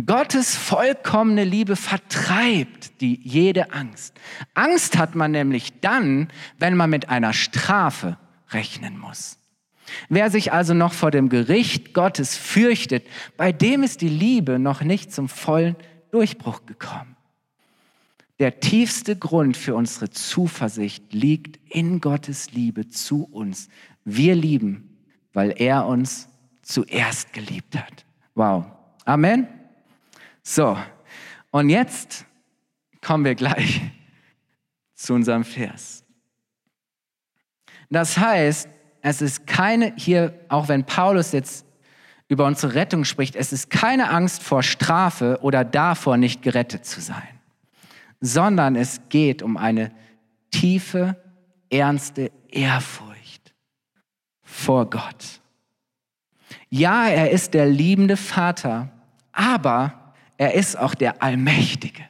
Gottes 0.06 0.56
vollkommene 0.56 1.44
Liebe 1.44 1.76
vertreibt 1.76 3.00
die, 3.00 3.20
jede 3.24 3.72
Angst. 3.74 4.20
Angst 4.56 4.98
hat 4.98 5.14
man 5.16 5.32
nämlich 5.32 5.80
dann, 5.82 6.30
wenn 6.58 6.76
man 6.76 6.90
mit 6.90 7.10
einer 7.10 7.34
Strafe 7.34 8.18
rechnen 8.50 8.98
muss. 8.98 9.38
Wer 10.10 10.30
sich 10.30 10.54
also 10.54 10.74
noch 10.74 10.94
vor 10.94 11.12
dem 11.12 11.30
Gericht 11.30 11.94
Gottes 11.94 12.38
fürchtet, 12.38 13.06
bei 13.38 13.52
dem 13.52 13.84
ist 13.84 14.02
die 14.02 14.10
Liebe 14.10 14.60
noch 14.60 14.82
nicht 14.82 15.12
zum 15.12 15.30
vollen 15.30 15.76
Durchbruch 16.12 16.66
gekommen. 16.66 17.16
Der 18.40 18.60
tiefste 18.60 19.16
Grund 19.16 19.56
für 19.56 19.76
unsere 19.76 20.10
Zuversicht 20.10 21.14
liegt 21.14 21.60
in 21.70 22.02
Gottes 22.02 22.52
Liebe 22.52 22.88
zu 22.88 23.26
uns. 23.26 23.70
Wir 24.04 24.34
lieben, 24.36 24.98
weil 25.32 25.54
er 25.56 25.86
uns 25.86 26.28
zuerst 26.64 27.34
geliebt 27.34 27.78
hat. 27.78 28.06
Wow. 28.34 28.66
Amen. 29.06 29.48
So, 30.42 30.78
und 31.52 31.70
jetzt 31.70 32.26
kommen 33.00 33.26
wir 33.26 33.36
gleich 33.36 33.82
zu 34.96 35.14
unserem 35.14 35.44
Vers. 35.44 36.04
Das 37.92 38.18
heißt, 38.18 38.70
es 39.02 39.22
ist 39.22 39.48
keine, 39.48 39.94
hier, 39.96 40.34
auch 40.48 40.68
wenn 40.68 40.86
Paulus 40.86 41.32
jetzt 41.32 41.66
über 42.28 42.46
unsere 42.46 42.76
Rettung 42.76 43.04
spricht, 43.04 43.36
es 43.36 43.52
ist 43.52 43.70
keine 43.70 44.10
Angst 44.10 44.42
vor 44.44 44.64
Strafe 44.64 45.40
oder 45.42 45.66
davor, 45.66 46.18
nicht 46.18 46.42
gerettet 46.42 46.86
zu 46.86 47.02
sein, 47.02 47.40
sondern 48.22 48.76
es 48.76 49.02
geht 49.10 49.42
um 49.42 49.58
eine 49.58 49.92
tiefe, 50.52 51.18
ernste 51.70 52.32
Ehrfurcht 52.50 53.54
vor 54.44 54.90
Gott. 54.90 55.42
Ja, 56.70 57.08
er 57.08 57.32
ist 57.32 57.54
der 57.54 57.66
liebende 57.66 58.16
Vater, 58.16 58.90
aber 59.34 60.14
er 60.38 60.54
ist 60.54 60.78
auch 60.78 60.96
der 60.96 61.22
Allmächtige. 61.22 62.04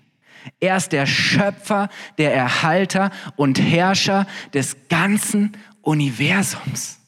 Er 0.59 0.77
ist 0.77 0.91
der 0.91 1.05
Schöpfer, 1.05 1.89
der 2.17 2.33
Erhalter 2.33 3.11
und 3.35 3.59
Herrscher 3.59 4.27
des 4.53 4.75
ganzen 4.89 5.57
Universums. 5.81 6.99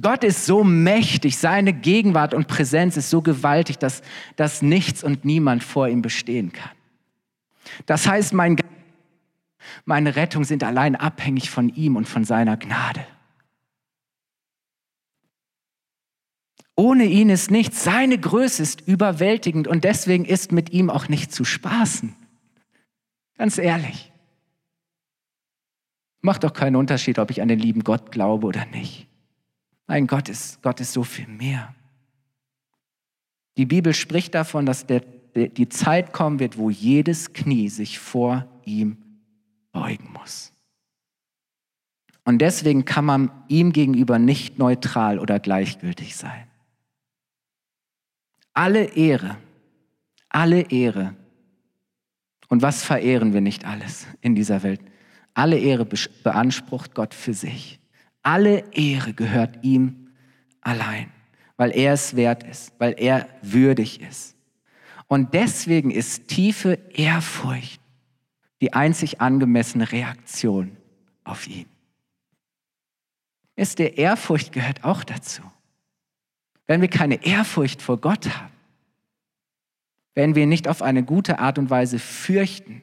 Gott 0.00 0.22
ist 0.22 0.46
so 0.46 0.62
mächtig, 0.62 1.36
seine 1.36 1.72
Gegenwart 1.72 2.32
und 2.32 2.46
Präsenz 2.46 2.96
ist 2.96 3.10
so 3.10 3.22
gewaltig, 3.22 3.78
dass, 3.78 4.02
dass 4.36 4.62
nichts 4.62 5.02
und 5.02 5.24
niemand 5.24 5.64
vor 5.64 5.88
ihm 5.88 6.00
bestehen 6.00 6.52
kann. 6.52 6.70
Das 7.86 8.06
heißt, 8.06 8.32
mein, 8.32 8.56
meine 9.84 10.14
Rettung 10.16 10.44
sind 10.44 10.62
allein 10.62 10.94
abhängig 10.94 11.50
von 11.50 11.68
ihm 11.70 11.96
und 11.96 12.08
von 12.08 12.24
seiner 12.24 12.56
Gnade. 12.56 13.04
Ohne 16.76 17.04
ihn 17.04 17.28
ist 17.28 17.50
nichts. 17.50 17.84
Seine 17.84 18.18
Größe 18.18 18.62
ist 18.62 18.80
überwältigend 18.86 19.68
und 19.68 19.84
deswegen 19.84 20.24
ist 20.24 20.52
mit 20.52 20.70
ihm 20.70 20.90
auch 20.90 21.08
nicht 21.08 21.32
zu 21.32 21.44
spaßen. 21.44 22.14
Ganz 23.36 23.58
ehrlich. 23.58 24.12
Macht 26.20 26.44
doch 26.44 26.52
keinen 26.52 26.76
Unterschied, 26.76 27.18
ob 27.18 27.30
ich 27.30 27.40
an 27.40 27.48
den 27.48 27.58
lieben 27.58 27.84
Gott 27.84 28.12
glaube 28.12 28.46
oder 28.46 28.66
nicht. 28.66 29.08
Nein, 29.86 30.06
Gott 30.06 30.28
ist, 30.28 30.62
Gott 30.62 30.80
ist 30.80 30.92
so 30.92 31.02
viel 31.02 31.26
mehr. 31.26 31.74
Die 33.56 33.66
Bibel 33.66 33.94
spricht 33.94 34.34
davon, 34.34 34.66
dass 34.66 34.86
der, 34.86 35.00
die 35.34 35.68
Zeit 35.68 36.12
kommen 36.12 36.38
wird, 36.38 36.58
wo 36.58 36.70
jedes 36.70 37.32
Knie 37.32 37.68
sich 37.68 37.98
vor 37.98 38.46
ihm 38.64 38.98
beugen 39.72 40.12
muss. 40.12 40.52
Und 42.24 42.38
deswegen 42.38 42.84
kann 42.84 43.04
man 43.04 43.30
ihm 43.48 43.72
gegenüber 43.72 44.18
nicht 44.18 44.58
neutral 44.58 45.18
oder 45.18 45.40
gleichgültig 45.40 46.16
sein. 46.16 46.49
Alle 48.60 48.84
Ehre, 48.94 49.38
alle 50.28 50.60
Ehre. 50.70 51.16
Und 52.48 52.60
was 52.60 52.84
verehren 52.84 53.32
wir 53.32 53.40
nicht 53.40 53.64
alles 53.64 54.06
in 54.20 54.34
dieser 54.34 54.62
Welt? 54.62 54.82
Alle 55.32 55.58
Ehre 55.58 55.86
beansprucht 55.86 56.94
Gott 56.94 57.14
für 57.14 57.32
sich. 57.32 57.80
Alle 58.22 58.70
Ehre 58.74 59.14
gehört 59.14 59.64
ihm 59.64 60.10
allein, 60.60 61.10
weil 61.56 61.70
er 61.70 61.94
es 61.94 62.16
wert 62.16 62.42
ist, 62.42 62.74
weil 62.76 62.94
er 62.98 63.30
würdig 63.40 64.02
ist. 64.02 64.36
Und 65.06 65.32
deswegen 65.32 65.90
ist 65.90 66.28
tiefe 66.28 66.78
Ehrfurcht 66.92 67.80
die 68.60 68.74
einzig 68.74 69.22
angemessene 69.22 69.90
Reaktion 69.90 70.76
auf 71.24 71.46
ihn. 71.48 71.64
Ist 73.56 73.78
der 73.78 73.96
Ehrfurcht 73.96 74.52
gehört 74.52 74.84
auch 74.84 75.02
dazu 75.02 75.40
wenn 76.70 76.82
wir 76.82 76.88
keine 76.88 77.26
Ehrfurcht 77.26 77.82
vor 77.82 77.96
Gott 77.96 78.28
haben, 78.28 78.52
wenn 80.14 80.36
wir 80.36 80.46
nicht 80.46 80.68
auf 80.68 80.82
eine 80.82 81.02
gute 81.02 81.40
Art 81.40 81.58
und 81.58 81.68
Weise 81.68 81.98
fürchten, 81.98 82.82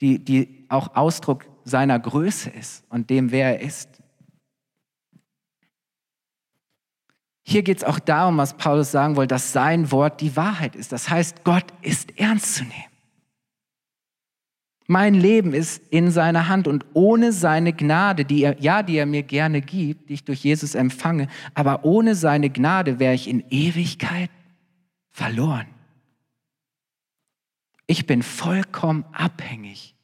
die, 0.00 0.24
die 0.24 0.66
auch 0.68 0.94
Ausdruck 0.94 1.44
seiner 1.64 1.98
Größe 1.98 2.50
ist 2.50 2.84
und 2.90 3.10
dem, 3.10 3.32
wer 3.32 3.58
er 3.58 3.66
ist. 3.66 3.88
Hier 7.42 7.64
geht 7.64 7.78
es 7.78 7.84
auch 7.84 7.98
darum, 7.98 8.36
was 8.36 8.56
Paulus 8.56 8.92
sagen 8.92 9.16
wollte, 9.16 9.34
dass 9.34 9.52
sein 9.52 9.90
Wort 9.90 10.20
die 10.20 10.36
Wahrheit 10.36 10.76
ist. 10.76 10.92
Das 10.92 11.10
heißt, 11.10 11.42
Gott 11.42 11.64
ist 11.80 12.16
ernst 12.20 12.54
zu 12.54 12.62
nehmen. 12.62 12.91
Mein 14.86 15.14
Leben 15.14 15.54
ist 15.54 15.82
in 15.90 16.10
seiner 16.10 16.48
Hand 16.48 16.66
und 16.66 16.84
ohne 16.92 17.32
seine 17.32 17.72
Gnade, 17.72 18.24
die 18.24 18.42
er, 18.42 18.60
ja, 18.60 18.82
die 18.82 18.96
er 18.96 19.06
mir 19.06 19.22
gerne 19.22 19.60
gibt, 19.60 20.08
die 20.08 20.14
ich 20.14 20.24
durch 20.24 20.42
Jesus 20.42 20.74
empfange, 20.74 21.28
aber 21.54 21.84
ohne 21.84 22.14
seine 22.14 22.50
Gnade 22.50 22.98
wäre 22.98 23.14
ich 23.14 23.28
in 23.28 23.44
Ewigkeit 23.50 24.30
verloren. 25.10 25.66
Ich 27.86 28.06
bin 28.06 28.22
vollkommen 28.22 29.04
abhängig 29.12 29.94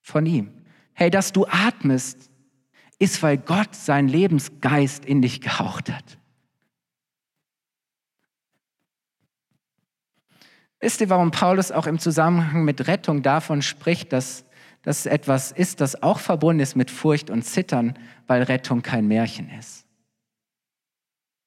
von 0.00 0.26
ihm. 0.26 0.50
Hey, 0.94 1.10
dass 1.10 1.32
du 1.32 1.46
atmest, 1.46 2.30
ist, 2.98 3.22
weil 3.22 3.36
Gott 3.36 3.74
seinen 3.74 4.08
Lebensgeist 4.08 5.04
in 5.04 5.22
dich 5.22 5.40
gehaucht 5.40 5.92
hat. 5.92 6.18
Wisst 10.80 11.00
ihr, 11.00 11.10
warum 11.10 11.30
Paulus 11.30 11.72
auch 11.72 11.86
im 11.86 11.98
Zusammenhang 11.98 12.64
mit 12.64 12.86
Rettung 12.86 13.22
davon 13.22 13.62
spricht, 13.62 14.12
dass 14.12 14.44
das 14.82 15.06
etwas 15.06 15.50
ist, 15.50 15.80
das 15.80 16.02
auch 16.02 16.20
verbunden 16.20 16.60
ist 16.60 16.76
mit 16.76 16.90
Furcht 16.90 17.30
und 17.30 17.42
Zittern, 17.42 17.98
weil 18.26 18.42
Rettung 18.42 18.82
kein 18.82 19.08
Märchen 19.08 19.50
ist? 19.58 19.86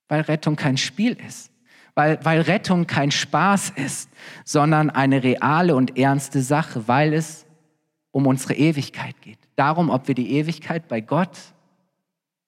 Weil 0.07 0.21
Rettung 0.21 0.55
kein 0.55 0.77
Spiel 0.77 1.17
ist. 1.25 1.51
Weil, 1.95 2.23
weil 2.23 2.41
Rettung 2.41 2.87
kein 2.87 3.11
Spaß 3.11 3.71
ist, 3.71 4.09
sondern 4.45 4.89
eine 4.89 5.23
reale 5.23 5.75
und 5.75 5.97
ernste 5.97 6.41
Sache, 6.41 6.87
weil 6.87 7.13
es 7.13 7.45
um 8.11 8.25
unsere 8.25 8.55
Ewigkeit 8.55 9.21
geht. 9.21 9.39
Darum, 9.55 9.89
ob 9.89 10.07
wir 10.07 10.15
die 10.15 10.31
Ewigkeit 10.31 10.87
bei 10.87 11.01
Gott 11.01 11.37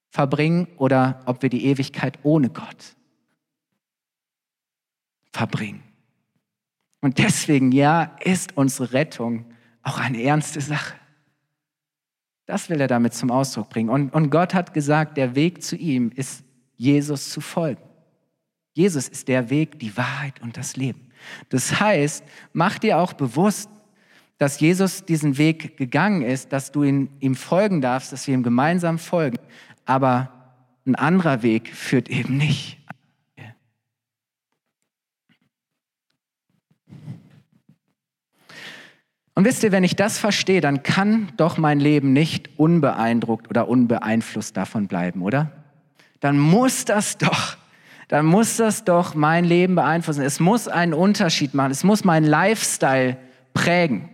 verbringen 0.10 0.68
oder 0.78 1.22
ob 1.26 1.42
wir 1.42 1.50
die 1.50 1.66
Ewigkeit 1.66 2.20
ohne 2.24 2.50
Gott 2.50 2.96
verbringen. 5.32 5.84
Und 7.02 7.18
deswegen, 7.18 7.72
ja, 7.72 8.16
ist 8.24 8.56
unsere 8.56 8.94
Rettung 8.94 9.46
auch 9.84 10.00
eine 10.00 10.22
ernste 10.22 10.62
Sache. 10.62 10.96
Das 12.46 12.70
will 12.70 12.80
er 12.80 12.88
damit 12.88 13.14
zum 13.14 13.32
Ausdruck 13.32 13.70
bringen. 13.70 13.90
Und, 13.90 14.14
und 14.14 14.30
Gott 14.30 14.54
hat 14.54 14.74
gesagt, 14.74 15.18
der 15.18 15.36
Weg 15.36 15.64
zu 15.64 15.76
ihm 15.76 16.12
ist, 16.16 16.44
Jesus 16.76 17.30
zu 17.30 17.42
folgen. 17.42 17.82
Jesus 18.74 19.08
ist 19.08 19.28
der 19.28 19.50
Weg, 19.50 19.80
die 19.80 19.96
Wahrheit 19.98 20.42
und 20.42 20.58
das 20.58 20.76
Leben. 20.76 21.12
Das 21.50 21.80
heißt, 21.80 22.24
mach 22.54 22.80
dir 22.80 22.98
auch 22.98 23.14
bewusst, 23.14 23.70
dass 24.38 24.60
Jesus 24.60 25.06
diesen 25.06 25.38
Weg 25.38 25.78
gegangen 25.78 26.24
ist, 26.24 26.52
dass 26.52 26.72
du 26.72 26.84
ihn, 26.84 27.10
ihm 27.20 27.36
folgen 27.36 27.80
darfst, 27.80 28.12
dass 28.12 28.26
wir 28.28 28.34
ihm 28.34 28.44
gemeinsam 28.44 28.98
folgen. 28.98 29.38
Aber 29.86 30.32
ein 30.86 30.96
anderer 30.96 31.44
Weg 31.44 31.74
führt 31.76 32.10
eben 32.10 32.38
nicht. 32.38 32.81
Und 39.42 39.46
wisst 39.46 39.64
ihr, 39.64 39.72
wenn 39.72 39.84
ich 39.84 39.96
das 39.96 40.20
verstehe, 40.20 40.62
dann 40.62 40.84
kann 40.84 41.32
doch 41.36 41.58
mein 41.58 41.80
Leben 41.80 42.14
nicht 42.14 42.60
unbeeindruckt 42.60 43.50
oder 43.50 43.68
unbeeinflusst 43.68 44.56
davon 44.56 44.88
bleiben, 44.88 45.24
oder? 45.24 45.52
Dann 46.20 46.38
muss 46.38 46.86
das 46.86 47.18
doch, 47.18 47.58
dann 48.08 48.28
muss 48.28 48.58
das 48.58 48.84
doch 48.84 49.16
mein 49.16 49.44
Leben 49.44 49.74
beeinflussen. 49.74 50.22
Es 50.22 50.40
muss 50.40 50.68
einen 50.68 50.94
Unterschied 50.94 51.56
machen. 51.56 51.72
Es 51.72 51.84
muss 51.84 52.04
meinen 52.04 52.28
Lifestyle 52.28 53.18
prägen. 53.56 54.10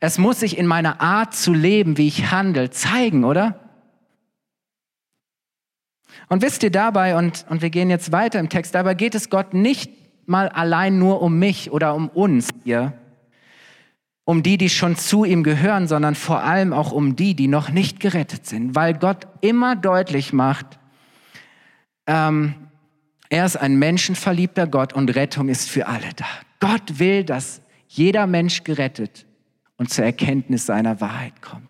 Es 0.00 0.16
muss 0.16 0.40
sich 0.40 0.56
in 0.56 0.66
meiner 0.66 0.98
Art 0.98 1.34
zu 1.34 1.52
leben, 1.52 1.98
wie 1.98 2.08
ich 2.08 2.30
handle, 2.30 2.70
zeigen, 2.70 3.24
oder? 3.24 3.60
Und 6.30 6.40
wisst 6.40 6.62
ihr 6.62 6.70
dabei, 6.70 7.18
und, 7.18 7.44
und 7.50 7.60
wir 7.60 7.68
gehen 7.68 7.90
jetzt 7.90 8.12
weiter 8.12 8.40
im 8.40 8.48
Text, 8.48 8.74
dabei 8.74 8.94
geht 8.94 9.14
es 9.14 9.28
Gott 9.28 9.52
nicht 9.52 9.92
mal 10.24 10.48
allein 10.48 10.98
nur 10.98 11.20
um 11.20 11.38
mich 11.38 11.70
oder 11.70 11.94
um 11.94 12.08
uns 12.08 12.48
hier, 12.64 12.94
um 14.24 14.42
die, 14.42 14.56
die 14.56 14.70
schon 14.70 14.96
zu 14.96 15.24
ihm 15.24 15.42
gehören, 15.42 15.86
sondern 15.86 16.14
vor 16.14 16.42
allem 16.42 16.72
auch 16.72 16.92
um 16.92 17.16
die, 17.16 17.34
die 17.34 17.48
noch 17.48 17.70
nicht 17.70 18.00
gerettet 18.00 18.46
sind, 18.46 18.74
weil 18.74 18.94
Gott 18.94 19.26
immer 19.40 19.76
deutlich 19.76 20.32
macht, 20.32 20.78
ähm, 22.06 22.54
er 23.28 23.46
ist 23.46 23.56
ein 23.56 23.76
menschenverliebter 23.76 24.66
Gott 24.66 24.92
und 24.92 25.14
Rettung 25.14 25.48
ist 25.48 25.68
für 25.68 25.86
alle 25.86 26.12
da. 26.16 26.26
Gott 26.60 26.98
will, 26.98 27.24
dass 27.24 27.60
jeder 27.88 28.26
Mensch 28.26 28.64
gerettet 28.64 29.26
und 29.76 29.90
zur 29.90 30.04
Erkenntnis 30.04 30.66
seiner 30.66 31.00
Wahrheit 31.00 31.42
kommt. 31.42 31.68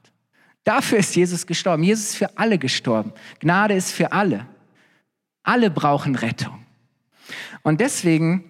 Dafür 0.64 0.98
ist 0.98 1.14
Jesus 1.14 1.46
gestorben. 1.46 1.82
Jesus 1.82 2.10
ist 2.10 2.16
für 2.16 2.38
alle 2.38 2.58
gestorben. 2.58 3.12
Gnade 3.40 3.74
ist 3.74 3.92
für 3.92 4.12
alle. 4.12 4.46
Alle 5.42 5.70
brauchen 5.70 6.16
Rettung. 6.16 6.64
Und 7.62 7.80
deswegen 7.80 8.44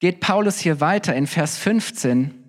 geht 0.00 0.20
Paulus 0.20 0.58
hier 0.58 0.80
weiter 0.80 1.14
in 1.14 1.26
Vers 1.26 1.58
15, 1.58 2.41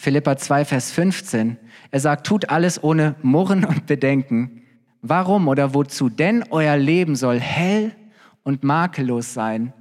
Philippa 0.00 0.36
2, 0.36 0.64
Vers 0.64 0.92
15. 0.92 1.56
Er 1.90 1.98
sagt, 1.98 2.24
tut 2.24 2.50
alles 2.50 2.80
ohne 2.84 3.16
Murren 3.20 3.64
und 3.64 3.86
Bedenken. 3.86 4.62
Warum 5.02 5.48
oder 5.48 5.74
wozu? 5.74 6.08
Denn 6.08 6.44
euer 6.50 6.76
Leben 6.76 7.16
soll 7.16 7.40
hell 7.40 7.96
und 8.44 8.62
makellos 8.62 9.34
sein. 9.34 9.72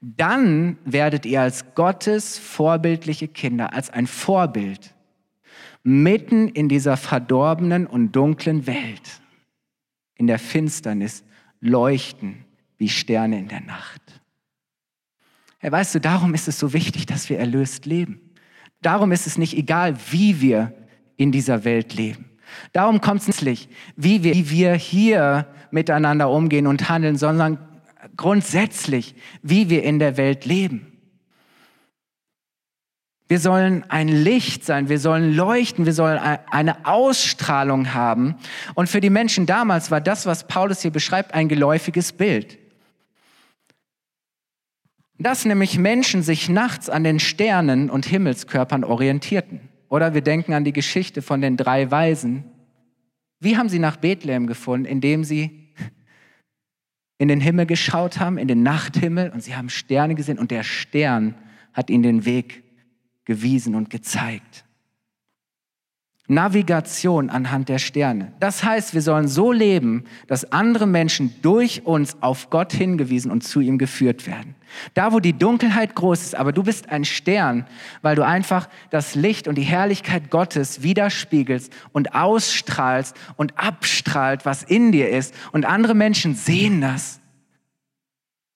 Dann 0.00 0.78
werdet 0.84 1.26
ihr 1.26 1.40
als 1.40 1.74
Gottes 1.74 2.38
vorbildliche 2.38 3.26
Kinder, 3.26 3.72
als 3.72 3.90
ein 3.90 4.06
Vorbild, 4.06 4.94
mitten 5.82 6.46
in 6.46 6.68
dieser 6.68 6.96
verdorbenen 6.96 7.88
und 7.88 8.12
dunklen 8.12 8.68
Welt, 8.68 9.20
in 10.14 10.28
der 10.28 10.38
Finsternis, 10.38 11.24
leuchten 11.58 12.44
wie 12.78 12.88
Sterne 12.88 13.40
in 13.40 13.48
der 13.48 13.62
Nacht. 13.62 14.22
Hey, 15.58 15.72
weißt 15.72 15.96
du, 15.96 16.00
darum 16.00 16.32
ist 16.32 16.46
es 16.46 16.60
so 16.60 16.72
wichtig, 16.72 17.06
dass 17.06 17.28
wir 17.28 17.40
erlöst 17.40 17.86
leben. 17.86 18.20
Darum 18.84 19.12
ist 19.12 19.26
es 19.26 19.38
nicht 19.38 19.56
egal, 19.56 19.96
wie 20.10 20.42
wir 20.42 20.74
in 21.16 21.32
dieser 21.32 21.64
Welt 21.64 21.94
leben. 21.94 22.26
Darum 22.72 23.00
kommt 23.00 23.26
es 23.26 23.40
nicht, 23.40 23.70
wie 23.96 24.22
wir, 24.22 24.34
wie 24.34 24.50
wir 24.50 24.74
hier 24.74 25.46
miteinander 25.70 26.28
umgehen 26.28 26.66
und 26.66 26.90
handeln, 26.90 27.16
sondern 27.16 27.58
grundsätzlich, 28.16 29.14
wie 29.42 29.70
wir 29.70 29.84
in 29.84 29.98
der 29.98 30.18
Welt 30.18 30.44
leben. 30.44 30.92
Wir 33.26 33.38
sollen 33.38 33.84
ein 33.88 34.08
Licht 34.08 34.66
sein, 34.66 34.90
wir 34.90 34.98
sollen 34.98 35.34
leuchten, 35.34 35.86
wir 35.86 35.94
sollen 35.94 36.18
eine 36.18 36.84
Ausstrahlung 36.84 37.94
haben. 37.94 38.36
Und 38.74 38.90
für 38.90 39.00
die 39.00 39.08
Menschen 39.08 39.46
damals 39.46 39.90
war 39.90 40.02
das, 40.02 40.26
was 40.26 40.46
Paulus 40.46 40.82
hier 40.82 40.90
beschreibt, 40.90 41.32
ein 41.32 41.48
geläufiges 41.48 42.12
Bild. 42.12 42.58
Dass 45.18 45.44
nämlich 45.44 45.78
Menschen 45.78 46.22
sich 46.22 46.48
nachts 46.48 46.90
an 46.90 47.04
den 47.04 47.20
Sternen 47.20 47.88
und 47.88 48.06
Himmelskörpern 48.06 48.84
orientierten. 48.84 49.60
Oder 49.88 50.14
wir 50.14 50.22
denken 50.22 50.52
an 50.54 50.64
die 50.64 50.72
Geschichte 50.72 51.22
von 51.22 51.40
den 51.40 51.56
drei 51.56 51.90
Weisen. 51.90 52.44
Wie 53.38 53.56
haben 53.56 53.68
sie 53.68 53.78
nach 53.78 53.96
Bethlehem 53.96 54.46
gefunden? 54.46 54.86
Indem 54.86 55.22
sie 55.22 55.64
in 57.18 57.28
den 57.28 57.40
Himmel 57.40 57.66
geschaut 57.66 58.18
haben, 58.18 58.38
in 58.38 58.48
den 58.48 58.62
Nachthimmel, 58.62 59.30
und 59.30 59.42
sie 59.42 59.54
haben 59.54 59.68
Sterne 59.68 60.14
gesehen 60.14 60.38
und 60.38 60.50
der 60.50 60.64
Stern 60.64 61.36
hat 61.72 61.90
ihnen 61.90 62.02
den 62.02 62.24
Weg 62.24 62.64
gewiesen 63.24 63.74
und 63.74 63.90
gezeigt. 63.90 64.63
Navigation 66.26 67.28
anhand 67.28 67.68
der 67.68 67.78
Sterne. 67.78 68.32
Das 68.40 68.64
heißt, 68.64 68.94
wir 68.94 69.02
sollen 69.02 69.28
so 69.28 69.52
leben, 69.52 70.04
dass 70.26 70.52
andere 70.52 70.86
Menschen 70.86 71.34
durch 71.42 71.84
uns 71.84 72.16
auf 72.22 72.48
Gott 72.48 72.72
hingewiesen 72.72 73.30
und 73.30 73.42
zu 73.42 73.60
ihm 73.60 73.76
geführt 73.76 74.26
werden. 74.26 74.54
Da, 74.94 75.12
wo 75.12 75.20
die 75.20 75.34
Dunkelheit 75.34 75.94
groß 75.94 76.22
ist, 76.22 76.34
aber 76.34 76.52
du 76.52 76.62
bist 76.62 76.88
ein 76.88 77.04
Stern, 77.04 77.66
weil 78.00 78.16
du 78.16 78.24
einfach 78.24 78.70
das 78.88 79.14
Licht 79.14 79.48
und 79.48 79.56
die 79.56 79.62
Herrlichkeit 79.62 80.30
Gottes 80.30 80.82
widerspiegelst 80.82 81.70
und 81.92 82.14
ausstrahlst 82.14 83.14
und 83.36 83.58
abstrahlt, 83.58 84.46
was 84.46 84.62
in 84.62 84.92
dir 84.92 85.10
ist. 85.10 85.34
Und 85.52 85.66
andere 85.66 85.94
Menschen 85.94 86.34
sehen 86.34 86.80
das. 86.80 87.20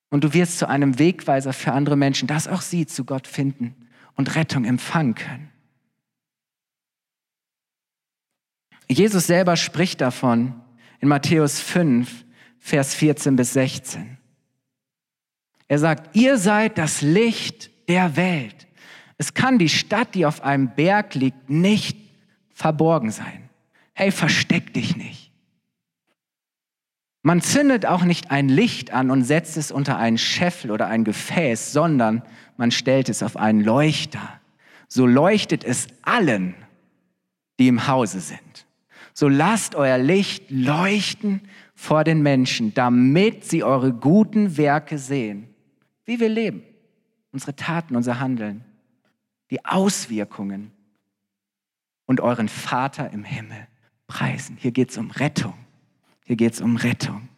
Und 0.08 0.24
du 0.24 0.32
wirst 0.32 0.58
zu 0.58 0.66
einem 0.68 0.98
Wegweiser 0.98 1.52
für 1.52 1.72
andere 1.72 1.96
Menschen, 1.96 2.26
dass 2.26 2.48
auch 2.48 2.62
sie 2.62 2.86
zu 2.86 3.04
Gott 3.04 3.26
finden 3.26 3.74
und 4.16 4.36
Rettung 4.36 4.64
empfangen 4.64 5.14
können. 5.14 5.47
Jesus 8.90 9.26
selber 9.26 9.56
spricht 9.56 10.00
davon 10.00 10.54
in 11.00 11.08
Matthäus 11.08 11.60
5, 11.60 12.24
Vers 12.58 12.94
14 12.94 13.36
bis 13.36 13.52
16. 13.52 14.18
Er 15.68 15.78
sagt, 15.78 16.16
ihr 16.16 16.38
seid 16.38 16.78
das 16.78 17.02
Licht 17.02 17.70
der 17.88 18.16
Welt. 18.16 18.66
Es 19.18 19.34
kann 19.34 19.58
die 19.58 19.68
Stadt, 19.68 20.14
die 20.14 20.24
auf 20.24 20.42
einem 20.42 20.74
Berg 20.74 21.14
liegt, 21.14 21.50
nicht 21.50 21.98
verborgen 22.52 23.10
sein. 23.10 23.50
Hey, 23.92 24.10
versteck 24.10 24.72
dich 24.72 24.96
nicht. 24.96 25.32
Man 27.22 27.42
zündet 27.42 27.84
auch 27.84 28.04
nicht 28.04 28.30
ein 28.30 28.48
Licht 28.48 28.92
an 28.92 29.10
und 29.10 29.24
setzt 29.24 29.56
es 29.56 29.70
unter 29.70 29.98
einen 29.98 30.18
Scheffel 30.18 30.70
oder 30.70 30.86
ein 30.86 31.04
Gefäß, 31.04 31.72
sondern 31.72 32.22
man 32.56 32.70
stellt 32.70 33.08
es 33.08 33.22
auf 33.22 33.36
einen 33.36 33.62
Leuchter. 33.62 34.40
So 34.88 35.04
leuchtet 35.04 35.64
es 35.64 35.88
allen, 36.02 36.54
die 37.58 37.68
im 37.68 37.86
Hause 37.86 38.20
sind. 38.20 38.67
So 39.18 39.26
lasst 39.26 39.74
euer 39.74 39.98
Licht 39.98 40.48
leuchten 40.48 41.40
vor 41.74 42.04
den 42.04 42.22
Menschen, 42.22 42.72
damit 42.72 43.44
sie 43.44 43.64
eure 43.64 43.92
guten 43.92 44.56
Werke 44.56 44.96
sehen 44.96 45.48
wie 46.08 46.20
wir 46.20 46.28
leben, 46.28 46.62
unsere 47.32 47.54
Taten, 47.54 47.94
unser 47.94 48.18
Handeln, 48.18 48.64
die 49.50 49.64
Auswirkungen 49.64 50.70
und 52.06 52.20
euren 52.20 52.48
Vater 52.48 53.10
im 53.10 53.24
Himmel 53.24 53.66
preisen. 54.06 54.56
Hier 54.58 54.70
geht 54.70 54.90
es 54.90 54.96
um 54.96 55.10
Rettung. 55.10 55.54
Hier 56.24 56.36
geht 56.36 56.54
es 56.54 56.60
um 56.62 56.76
Rettung. 56.76 57.28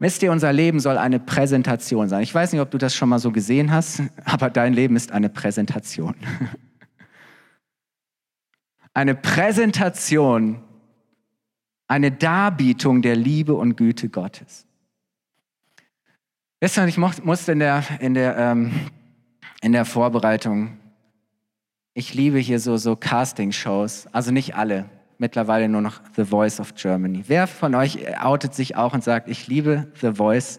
Wisst 0.00 0.22
ihr, 0.22 0.32
unser 0.32 0.52
Leben 0.52 0.80
soll 0.80 0.96
eine 0.96 1.20
Präsentation 1.20 2.08
sein. 2.08 2.22
Ich 2.22 2.34
weiß 2.34 2.52
nicht, 2.52 2.62
ob 2.62 2.70
du 2.72 2.78
das 2.78 2.96
schon 2.96 3.10
mal 3.10 3.18
so 3.18 3.30
gesehen 3.30 3.70
hast, 3.70 4.02
aber 4.24 4.48
dein 4.48 4.72
Leben 4.72 4.96
ist 4.96 5.12
eine 5.12 5.28
Präsentation. 5.28 6.14
Eine 8.98 9.14
Präsentation, 9.14 10.60
eine 11.86 12.10
Darbietung 12.10 13.00
der 13.00 13.14
Liebe 13.14 13.54
und 13.54 13.76
Güte 13.76 14.08
Gottes. 14.08 14.66
Ihr, 16.60 16.84
ich 16.84 16.98
musste 16.98 17.52
in 17.52 17.60
der, 17.60 17.84
in 18.00 18.14
der, 18.14 18.36
ähm, 18.36 18.72
in 19.60 19.70
der 19.70 19.84
Vorbereitung, 19.84 20.80
ich 21.94 22.12
liebe 22.14 22.40
hier 22.40 22.58
so, 22.58 22.76
so 22.76 22.96
Casting-Shows, 22.96 24.08
also 24.10 24.32
nicht 24.32 24.56
alle, 24.56 24.86
mittlerweile 25.18 25.68
nur 25.68 25.82
noch 25.82 26.00
The 26.16 26.24
Voice 26.24 26.58
of 26.58 26.74
Germany. 26.74 27.22
Wer 27.28 27.46
von 27.46 27.76
euch 27.76 28.20
outet 28.20 28.52
sich 28.52 28.74
auch 28.74 28.94
und 28.94 29.04
sagt, 29.04 29.28
ich 29.28 29.46
liebe 29.46 29.92
The 30.00 30.14
Voice? 30.14 30.58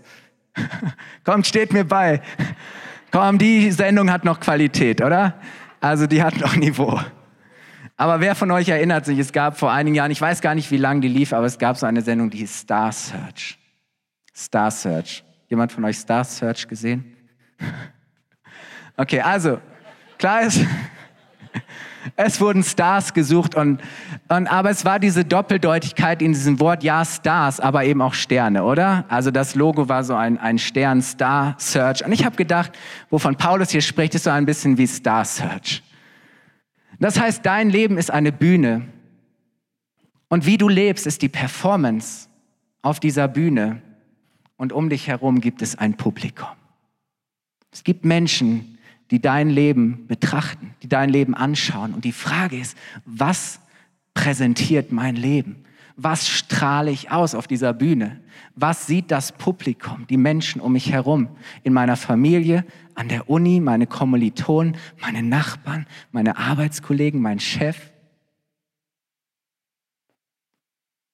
Kommt, 1.25 1.45
steht 1.45 1.73
mir 1.73 1.83
bei. 1.83 2.21
Komm, 3.11 3.37
die 3.37 3.69
Sendung 3.71 4.09
hat 4.09 4.23
noch 4.23 4.39
Qualität, 4.39 5.01
oder? 5.01 5.41
Also 5.81 6.07
die 6.07 6.23
hat 6.23 6.37
noch 6.37 6.55
Niveau. 6.55 7.01
Aber 7.99 8.21
wer 8.21 8.33
von 8.33 8.49
euch 8.51 8.69
erinnert 8.69 9.03
sich, 9.03 9.19
es 9.19 9.33
gab 9.33 9.59
vor 9.59 9.73
einigen 9.73 9.93
Jahren, 9.93 10.09
ich 10.09 10.21
weiß 10.21 10.39
gar 10.39 10.55
nicht, 10.55 10.71
wie 10.71 10.77
lange 10.77 11.01
die 11.01 11.09
lief, 11.09 11.33
aber 11.33 11.45
es 11.45 11.59
gab 11.59 11.75
so 11.75 11.85
eine 11.85 12.01
Sendung, 12.01 12.29
die 12.29 12.37
hieß 12.37 12.59
Star 12.59 12.93
Search. 12.93 13.59
Star 14.33 14.71
Search. 14.71 15.21
Jemand 15.49 15.73
von 15.73 15.83
euch 15.83 15.97
Star 15.97 16.23
Search 16.23 16.67
gesehen? 16.67 17.13
Okay, 18.95 19.21
also, 19.21 19.59
klar 20.17 20.41
ist, 20.41 20.59
es 22.17 22.41
wurden 22.41 22.63
Stars 22.63 23.13
gesucht 23.13 23.55
und, 23.55 23.81
und, 24.27 24.47
aber 24.47 24.71
es 24.71 24.83
war 24.83 24.99
diese 24.99 25.23
Doppeldeutigkeit 25.23 26.21
in 26.21 26.33
diesem 26.33 26.59
Wort, 26.59 26.83
ja, 26.83 27.05
Stars, 27.05 27.61
aber 27.61 27.85
eben 27.85 28.01
auch 28.01 28.13
Sterne, 28.13 28.65
oder? 28.65 29.05
Also 29.07 29.31
das 29.31 29.55
Logo 29.55 29.87
war 29.87 30.03
so 30.03 30.15
ein, 30.15 30.37
ein 30.37 30.59
Stern, 30.59 31.01
Star 31.01 31.55
Search. 31.59 32.03
Und 32.03 32.11
ich 32.11 32.25
habe 32.25 32.35
gedacht, 32.35 32.77
wovon 33.09 33.37
Paulus 33.37 33.69
hier 33.69 33.79
spricht, 33.79 34.15
ist 34.15 34.25
so 34.25 34.31
ein 34.31 34.45
bisschen 34.45 34.77
wie 34.77 34.85
Star 34.85 35.23
Search. 35.23 35.81
Das 36.99 37.19
heißt, 37.19 37.45
dein 37.45 37.69
Leben 37.69 37.97
ist 37.97 38.11
eine 38.11 38.31
Bühne. 38.31 38.85
Und 40.27 40.45
wie 40.45 40.57
du 40.57 40.67
lebst, 40.67 41.07
ist 41.07 41.21
die 41.21 41.29
Performance 41.29 42.27
auf 42.81 42.99
dieser 42.99 43.27
Bühne. 43.27 43.81
Und 44.57 44.73
um 44.73 44.89
dich 44.89 45.07
herum 45.07 45.39
gibt 45.39 45.61
es 45.61 45.77
ein 45.77 45.95
Publikum. 45.95 46.49
Es 47.71 47.83
gibt 47.83 48.03
Menschen, 48.03 48.77
die 49.11 49.21
dein 49.21 49.49
Leben 49.49 50.05
betrachten, 50.07 50.75
die 50.83 50.89
dein 50.89 51.09
Leben 51.09 51.33
anschauen. 51.33 51.93
Und 51.93 52.03
die 52.05 52.11
Frage 52.11 52.59
ist, 52.59 52.77
was 53.05 53.59
präsentiert 54.13 54.91
mein 54.91 55.15
Leben? 55.15 55.63
Was 55.95 56.27
strahle 56.27 56.91
ich 56.91 57.11
aus 57.11 57.35
auf 57.35 57.47
dieser 57.47 57.73
Bühne? 57.73 58.19
Was 58.55 58.87
sieht 58.87 59.11
das 59.11 59.31
Publikum, 59.31 60.05
die 60.07 60.17
Menschen 60.17 60.61
um 60.61 60.73
mich 60.73 60.91
herum, 60.91 61.27
in 61.63 61.73
meiner 61.73 61.97
Familie, 61.97 62.65
an 62.99 63.07
der 63.07 63.29
Uni, 63.29 63.61
meine 63.61 63.87
Kommilitonen, 63.87 64.75
meine 64.99 65.23
Nachbarn, 65.23 65.87
meine 66.11 66.37
Arbeitskollegen, 66.37 67.21
mein 67.21 67.39
Chef? 67.39 67.93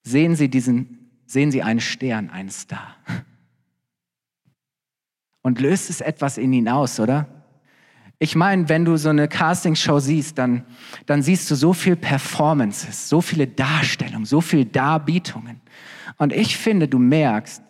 Sehen 0.01 0.35
Sie 0.35 0.49
diesen, 0.49 1.11
sehen 1.27 1.51
Sie 1.51 1.61
einen 1.61 1.79
Stern, 1.79 2.31
einen 2.31 2.49
Star? 2.49 2.95
Und 5.43 5.59
löst 5.59 5.91
es 5.91 6.01
etwas 6.01 6.39
in 6.39 6.53
ihn 6.53 6.67
aus, 6.67 6.99
oder? 6.99 7.27
Ich 8.17 8.35
meine, 8.35 8.67
wenn 8.67 8.83
du 8.83 8.97
so 8.97 9.09
eine 9.09 9.27
Castingshow 9.27 9.99
siehst, 9.99 10.39
dann, 10.39 10.65
dann 11.05 11.21
siehst 11.21 11.51
du 11.51 11.55
so 11.55 11.71
viel 11.71 11.95
Performances, 11.95 13.09
so 13.09 13.21
viele 13.21 13.45
Darstellungen, 13.45 14.25
so 14.25 14.41
viele 14.41 14.65
Darbietungen. 14.65 15.61
Und 16.17 16.33
ich 16.33 16.57
finde, 16.57 16.87
du 16.87 16.97
merkst, 16.97 17.61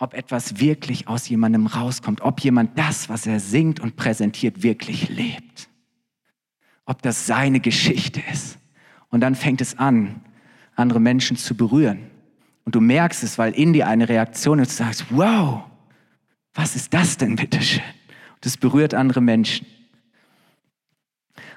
ob 0.00 0.14
etwas 0.14 0.58
wirklich 0.58 1.08
aus 1.08 1.28
jemandem 1.28 1.66
rauskommt, 1.66 2.22
ob 2.22 2.40
jemand 2.40 2.76
das, 2.78 3.10
was 3.10 3.26
er 3.26 3.38
singt 3.38 3.80
und 3.80 3.96
präsentiert, 3.96 4.62
wirklich 4.62 5.10
lebt. 5.10 5.68
Ob 6.86 7.02
das 7.02 7.26
seine 7.26 7.60
Geschichte 7.60 8.22
ist. 8.32 8.58
Und 9.10 9.20
dann 9.20 9.34
fängt 9.34 9.60
es 9.60 9.78
an, 9.78 10.22
andere 10.74 11.00
Menschen 11.00 11.36
zu 11.36 11.54
berühren. 11.54 12.10
Und 12.64 12.74
du 12.74 12.80
merkst 12.80 13.22
es, 13.22 13.36
weil 13.36 13.52
in 13.52 13.74
dir 13.74 13.88
eine 13.88 14.08
Reaktion 14.08 14.58
ist, 14.58 14.72
du 14.72 14.84
sagst, 14.84 15.04
wow, 15.10 15.64
was 16.54 16.76
ist 16.76 16.94
das 16.94 17.18
denn 17.18 17.36
bitteschön? 17.36 17.82
Das 18.40 18.56
berührt 18.56 18.94
andere 18.94 19.20
Menschen. 19.20 19.66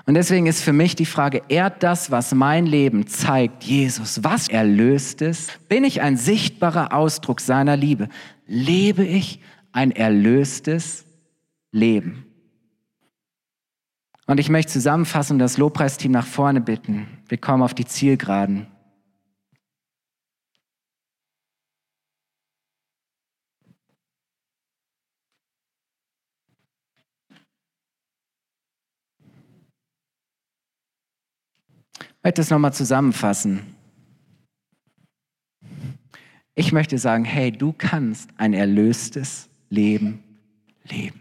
Und 0.05 0.15
deswegen 0.15 0.47
ist 0.47 0.61
für 0.61 0.73
mich 0.73 0.95
die 0.95 1.05
Frage, 1.05 1.43
ehrt 1.47 1.81
das, 1.81 2.11
was 2.11 2.33
mein 2.33 2.65
Leben 2.65 3.07
zeigt, 3.07 3.63
Jesus? 3.63 4.21
Was 4.23 4.49
erlöst 4.49 5.21
es? 5.21 5.47
Bin 5.69 5.85
ich 5.85 6.01
ein 6.01 6.17
sichtbarer 6.17 6.93
Ausdruck 6.93 7.39
seiner 7.39 7.77
Liebe? 7.77 8.09
Lebe 8.45 9.05
ich 9.05 9.41
ein 9.71 9.91
erlöstes 9.91 11.05
Leben? 11.71 12.25
Und 14.25 14.39
ich 14.39 14.49
möchte 14.49 14.71
zusammenfassen 14.71 15.33
und 15.33 15.39
das 15.39 15.57
Lobpreisteam 15.57 16.11
nach 16.11 16.25
vorne 16.25 16.61
bitten. 16.61 17.07
Wir 17.27 17.37
kommen 17.37 17.63
auf 17.63 17.73
die 17.73 17.85
Zielgeraden. 17.85 18.67
Ich 31.99 32.25
möchte 32.25 32.41
es 32.41 32.49
nochmal 32.49 32.73
zusammenfassen. 32.73 33.72
Ich 36.55 36.71
möchte 36.71 36.97
sagen, 36.97 37.25
hey, 37.25 37.51
du 37.51 37.73
kannst 37.73 38.29
ein 38.37 38.53
erlöstes 38.53 39.49
Leben 39.69 40.23
leben. 40.83 41.19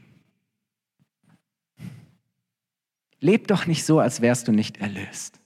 Leb 3.21 3.47
doch 3.47 3.67
nicht 3.67 3.85
so, 3.85 4.01
als 4.01 4.21
wärst 4.21 4.49
du 4.49 4.53
nicht 4.53 4.79
erlöst. 4.79 5.41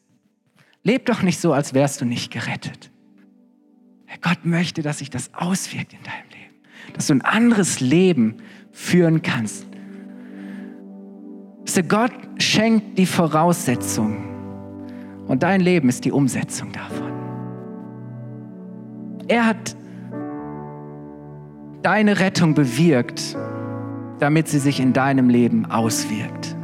Leb 0.82 1.06
doch 1.06 1.22
nicht 1.22 1.38
so, 1.38 1.52
als 1.52 1.74
wärst 1.74 2.00
du 2.00 2.04
nicht 2.04 2.32
gerettet. 2.32 2.90
Gott 4.22 4.44
möchte, 4.44 4.82
dass 4.82 4.98
sich 4.98 5.10
das 5.10 5.34
auswirkt 5.34 5.92
in 5.92 6.02
deinem 6.02 6.30
Leben. 6.30 6.94
Dass 6.94 7.08
du 7.08 7.14
ein 7.14 7.22
anderes 7.22 7.80
Leben 7.80 8.36
führen 8.72 9.22
kannst. 9.22 9.66
Gott 11.88 12.12
schenkt 12.38 12.96
die 12.98 13.04
Voraussetzungen 13.04 14.24
und 15.26 15.42
dein 15.42 15.60
Leben 15.60 15.90
ist 15.90 16.06
die 16.06 16.12
Umsetzung 16.12 16.72
davon. 16.72 17.05
Er 19.28 19.44
hat 19.44 19.76
deine 21.82 22.20
Rettung 22.20 22.54
bewirkt, 22.54 23.36
damit 24.20 24.48
sie 24.48 24.60
sich 24.60 24.78
in 24.78 24.92
deinem 24.92 25.28
Leben 25.28 25.66
auswirkt. 25.66 26.56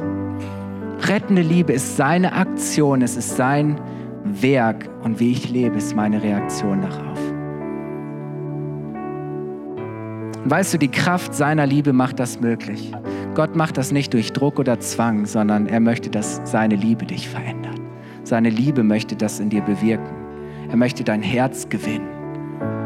Rettende 1.01 1.41
Liebe 1.41 1.73
ist 1.73 1.97
seine 1.97 2.31
Aktion, 2.33 3.01
es 3.01 3.17
ist 3.17 3.35
sein 3.35 3.79
Werk 4.23 4.89
und 5.03 5.19
wie 5.19 5.33
ich 5.33 5.49
lebe, 5.49 5.77
ist 5.77 5.93
meine 5.93 6.23
Reaktion 6.23 6.81
darauf. 6.81 7.19
Weißt 10.45 10.73
du, 10.73 10.77
die 10.77 10.91
Kraft 10.91 11.33
seiner 11.33 11.65
Liebe 11.65 11.91
macht 11.91 12.19
das 12.19 12.39
möglich. 12.39 12.93
Gott 13.33 13.57
macht 13.57 13.77
das 13.77 13.91
nicht 13.91 14.13
durch 14.13 14.31
Druck 14.31 14.59
oder 14.59 14.79
Zwang, 14.79 15.25
sondern 15.25 15.67
er 15.67 15.79
möchte, 15.81 16.09
dass 16.09 16.41
seine 16.45 16.75
Liebe 16.75 17.05
dich 17.05 17.27
verändert. 17.27 17.81
Seine 18.23 18.49
Liebe 18.49 18.83
möchte 18.83 19.17
das 19.17 19.41
in 19.41 19.49
dir 19.49 19.61
bewirken. 19.61 20.15
Er 20.69 20.77
möchte 20.77 21.03
dein 21.03 21.21
Herz 21.21 21.67
gewinnen. 21.67 22.12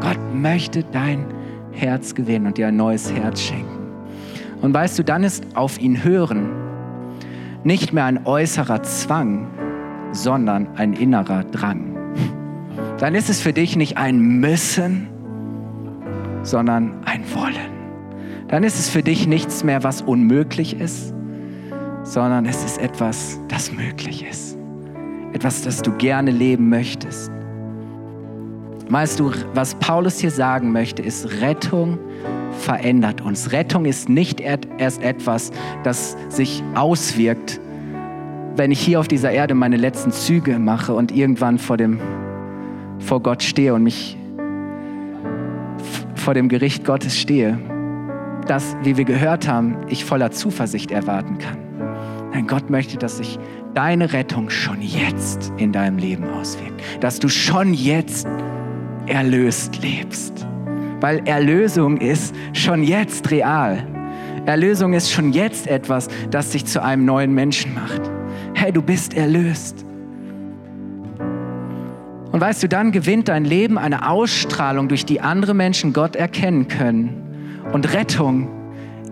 Gott 0.00 0.18
möchte 0.34 0.84
dein 0.84 1.26
Herz 1.72 2.14
gewinnen 2.14 2.46
und 2.46 2.58
dir 2.58 2.68
ein 2.68 2.76
neues 2.76 3.12
Herz 3.12 3.40
schenken. 3.40 3.66
Und 4.60 4.74
weißt 4.74 4.98
du, 4.98 5.04
dann 5.04 5.24
ist 5.24 5.44
auf 5.54 5.80
ihn 5.80 6.02
hören 6.02 6.50
nicht 7.64 7.92
mehr 7.92 8.04
ein 8.04 8.24
äußerer 8.24 8.82
Zwang, 8.82 9.48
sondern 10.12 10.68
ein 10.76 10.92
innerer 10.92 11.44
Drang. 11.44 11.96
Dann 12.98 13.14
ist 13.14 13.28
es 13.28 13.40
für 13.40 13.52
dich 13.52 13.76
nicht 13.76 13.96
ein 13.96 14.40
Müssen, 14.40 15.08
sondern 16.42 16.94
ein 17.04 17.22
Wollen. 17.34 18.46
Dann 18.48 18.64
ist 18.64 18.78
es 18.78 18.88
für 18.88 19.02
dich 19.02 19.26
nichts 19.26 19.64
mehr, 19.64 19.82
was 19.82 20.02
unmöglich 20.02 20.80
ist, 20.80 21.12
sondern 22.04 22.46
es 22.46 22.64
ist 22.64 22.78
etwas, 22.78 23.38
das 23.48 23.72
möglich 23.72 24.24
ist 24.28 24.58
etwas, 25.32 25.62
das 25.62 25.82
du 25.82 25.92
gerne 25.92 26.30
leben 26.30 26.68
möchtest. 26.68 27.30
Weißt 28.90 29.20
du, 29.20 29.32
was 29.52 29.74
Paulus 29.74 30.18
hier 30.18 30.30
sagen 30.30 30.72
möchte, 30.72 31.02
ist, 31.02 31.42
Rettung 31.42 31.98
verändert 32.58 33.20
uns. 33.20 33.52
Rettung 33.52 33.84
ist 33.84 34.08
nicht 34.08 34.40
erst 34.40 35.02
etwas, 35.02 35.50
das 35.84 36.16
sich 36.30 36.62
auswirkt, 36.74 37.60
wenn 38.56 38.72
ich 38.72 38.80
hier 38.80 38.98
auf 38.98 39.06
dieser 39.06 39.30
Erde 39.30 39.54
meine 39.54 39.76
letzten 39.76 40.10
Züge 40.10 40.58
mache 40.58 40.94
und 40.94 41.12
irgendwann 41.12 41.58
vor, 41.58 41.76
dem, 41.76 42.00
vor 42.98 43.22
Gott 43.22 43.42
stehe 43.42 43.74
und 43.74 43.84
mich 43.84 44.16
vor 46.14 46.34
dem 46.34 46.48
Gericht 46.48 46.84
Gottes 46.84 47.16
stehe. 47.16 47.58
Das, 48.46 48.74
wie 48.82 48.96
wir 48.96 49.04
gehört 49.04 49.46
haben, 49.46 49.76
ich 49.88 50.06
voller 50.06 50.30
Zuversicht 50.30 50.90
erwarten 50.90 51.36
kann. 51.38 51.58
Nein, 52.32 52.46
Gott 52.46 52.70
möchte, 52.70 52.96
dass 52.96 53.18
sich 53.18 53.38
deine 53.74 54.14
Rettung 54.14 54.48
schon 54.48 54.80
jetzt 54.80 55.52
in 55.58 55.72
deinem 55.72 55.98
Leben 55.98 56.24
auswirkt. 56.30 56.80
Dass 57.00 57.20
du 57.20 57.28
schon 57.28 57.74
jetzt 57.74 58.26
erlöst 59.08 59.82
lebst. 59.82 60.46
weil 61.00 61.22
Erlösung 61.26 61.98
ist 61.98 62.34
schon 62.52 62.82
jetzt 62.82 63.30
real. 63.30 63.86
Erlösung 64.46 64.94
ist 64.94 65.12
schon 65.12 65.32
jetzt 65.32 65.66
etwas, 65.68 66.08
das 66.30 66.50
dich 66.50 66.64
zu 66.64 66.82
einem 66.82 67.04
neuen 67.04 67.32
Menschen 67.32 67.74
macht. 67.74 68.00
Hey, 68.54 68.72
du 68.72 68.82
bist 68.82 69.14
erlöst. 69.14 69.84
Und 72.32 72.40
weißt 72.40 72.62
du, 72.62 72.68
dann 72.68 72.92
gewinnt 72.92 73.28
dein 73.28 73.44
Leben 73.44 73.78
eine 73.78 74.08
Ausstrahlung, 74.08 74.88
durch 74.88 75.04
die 75.04 75.20
andere 75.20 75.54
Menschen 75.54 75.92
Gott 75.92 76.16
erkennen 76.16 76.68
können. 76.68 77.62
Und 77.72 77.92
Rettung 77.94 78.48